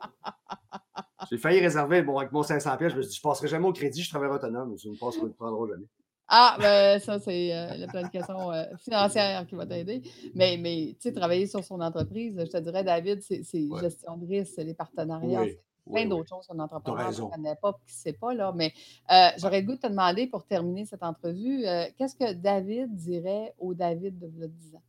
[1.30, 2.92] J'ai failli réserver bon, avec mon 500 pièces.
[2.92, 4.74] Je me suis dit, je ne passerai jamais au crédit, je travaillerai autonome.
[4.76, 5.86] Je ne me prendrai jamais.
[6.28, 10.02] Ah, ben ça, c'est euh, la planification euh, financière qui va t'aider.
[10.34, 13.42] Mais, mais tu sais, travailler sur son entreprise, je te dirais, David, c'est
[13.80, 17.70] gestion de risque, c'est les partenariats, c'est plein d'autres choses qu'un entrepreneur ne connaît pas
[17.70, 18.32] et qui ne sait pas.
[18.32, 18.52] Là.
[18.54, 18.72] Mais
[19.10, 21.64] euh, j'aurais le goût de te demander, pour terminer cette entrevue,
[21.98, 24.82] qu'est-ce que David dirait au David de 10 ans?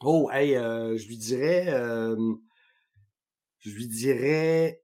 [0.00, 1.66] Oh, hey, je lui dirais,
[3.60, 4.82] je lui dirais,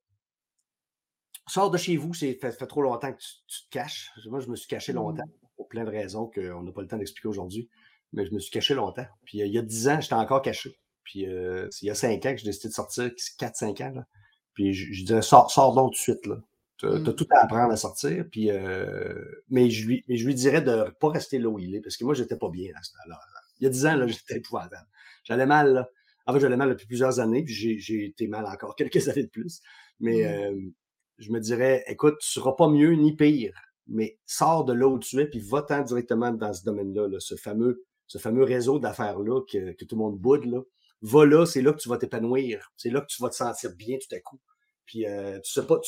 [1.48, 4.12] sors de chez vous, c'est fait, fait, trop longtemps que tu, tu, te caches.
[4.26, 5.24] Moi, je me suis caché longtemps.
[5.60, 7.68] Pour plein de raisons qu'on n'a pas le temps d'expliquer aujourd'hui.
[8.14, 9.04] Mais je me suis caché longtemps.
[9.26, 10.74] Puis euh, il y a dix ans, j'étais encore caché.
[11.04, 13.92] Puis euh, il y a cinq ans que j'ai décidé de sortir, quatre, cinq ans.
[13.94, 14.06] Là.
[14.54, 16.24] Puis je, je disais, sors, sors donc tout de suite.
[16.24, 16.36] Là.
[16.78, 17.14] Tu as, mmh.
[17.14, 18.24] tout à apprendre à sortir.
[18.32, 21.58] Puis, euh, mais, je lui, mais je lui dirais de ne pas rester là où
[21.58, 23.20] il est, parce que moi, j'étais pas bien à ce temps-là.
[23.60, 24.88] Il y a dix ans, là, j'étais épouvantable.
[25.24, 25.90] J'allais mal, là.
[26.24, 29.28] En fait, j'allais mal depuis plusieurs années, puis j'ai été mal encore quelques années de
[29.28, 29.60] plus.
[29.98, 30.72] Mais mmh.
[31.18, 33.52] je me dirais, écoute, tu seras pas mieux ni pire,
[33.90, 37.84] mais sors de là où tu es, puis va-t'en directement dans ce domaine-là, ce fameux,
[38.06, 40.60] ce fameux réseau d'affaires-là que, tout le monde boude, là.
[41.02, 42.72] Va là, c'est là que tu vas t'épanouir.
[42.76, 44.38] C'est là que tu vas te sentir bien tout à coup.
[44.84, 45.80] Puis euh, tu sais pas,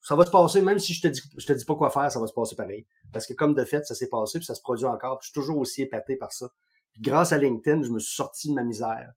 [0.00, 2.10] ça va se passer, même si je te dis je te dis pas quoi faire,
[2.10, 2.86] ça va se passer pareil.
[3.12, 5.18] Parce que comme de fait, ça s'est passé, puis ça se produit encore.
[5.18, 6.48] Puis je suis toujours aussi épaté par ça.
[6.92, 9.12] Puis grâce à LinkedIn, je me suis sorti de ma misère.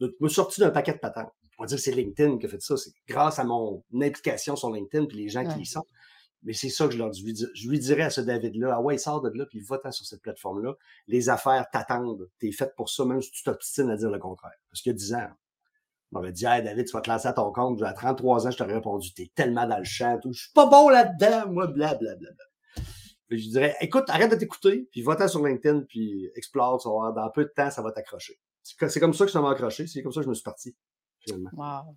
[0.00, 1.32] Je me suis sorti d'un paquet de patentes.
[1.58, 2.76] On va dire que c'est LinkedIn qui a fait ça.
[2.76, 5.84] C'est grâce à mon implication sur LinkedIn puis les gens qui y sont.
[6.42, 7.24] Mais c'est ça que je leur dis.
[7.54, 10.22] Je lui dirais à ce David-là, ah ouais, sort de là, puis va-t'en sur cette
[10.22, 10.74] plateforme-là.
[11.08, 12.30] Les affaires t'attendent.
[12.38, 14.54] T'es fait pour ça, même si tu t'obstines à dire le contraire.
[14.70, 15.28] Parce qu'il y a 10 ans,
[16.12, 17.82] on m'avait dit, hey, David, tu vas te lancer à ton compte.
[17.82, 20.32] À 33 ans, je t'aurais répondu, t'es tellement dans le champ, tout.
[20.32, 22.30] Je suis pas bon là-dedans, moi, blablabla.
[23.30, 27.12] je dirais, écoute, arrête de t'écouter, puis va-t'en sur LinkedIn, puis explore, tu vas voir,
[27.12, 28.38] dans peu de temps, ça va t'accrocher.
[28.62, 30.76] C'est comme ça que ça m'a accroché, c'est comme ça que je me suis parti,
[31.20, 31.50] finalement.
[31.52, 31.96] Wow.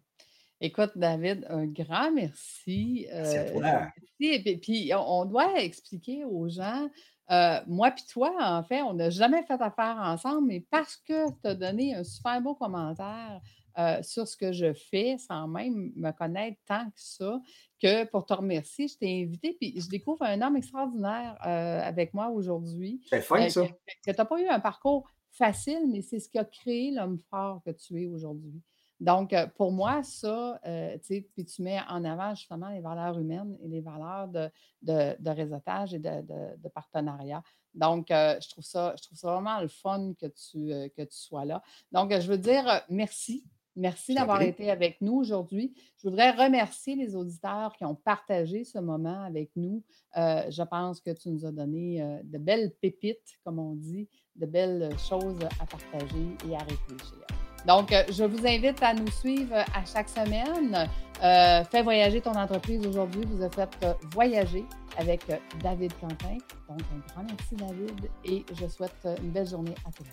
[0.64, 3.08] Écoute, David, un grand merci.
[3.12, 3.88] Merci à toi.
[4.20, 6.88] Et puis, on doit expliquer aux gens,
[7.32, 11.32] euh, moi puis toi, en fait, on n'a jamais fait affaire ensemble, mais parce que
[11.32, 13.42] tu as donné un super beau commentaire
[13.80, 17.42] euh, sur ce que je fais, sans même me connaître tant que ça,
[17.82, 22.14] que pour te remercier, je t'ai invité, puis je découvre un homme extraordinaire euh, avec
[22.14, 23.02] moi aujourd'hui.
[23.10, 23.66] C'est fin, ça.
[24.06, 27.18] Que tu n'as pas eu un parcours facile, mais c'est ce qui a créé l'homme
[27.32, 28.62] fort que tu es aujourd'hui.
[29.02, 32.82] Donc, euh, pour moi, ça, euh, tu sais, puis tu mets en avant justement les
[32.82, 34.48] valeurs humaines et les valeurs de,
[34.84, 37.42] de, réseautage et de, partenariat.
[37.74, 41.18] Donc, euh, je, trouve ça, je trouve ça vraiment le fun que tu, que tu
[41.18, 41.64] sois là.
[41.92, 43.44] Donc, je veux dire merci.
[43.78, 45.74] Merci d'avoir été avec nous aujourd'hui.
[45.98, 49.82] Je voudrais remercier les auditeurs qui ont partagé ce moment avec nous.
[50.14, 54.90] je pense que tu nous as donné de belles pépites, comme on dit, de belles
[55.00, 57.26] choses à partager et à réfléchir.
[57.68, 60.90] Donc, euh, je vous invite à nous suivre à chaque semaine.
[61.24, 63.24] Euh, fais voyager ton entreprise aujourd'hui.
[63.26, 64.66] Vous avez fait euh, voyager
[64.98, 65.22] avec
[65.62, 66.38] David Quentin.
[66.68, 70.08] Donc, un grand merci, David, et je souhaite une belle journée à tous.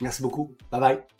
[0.00, 0.52] Merci beaucoup.
[0.70, 1.15] Bye bye.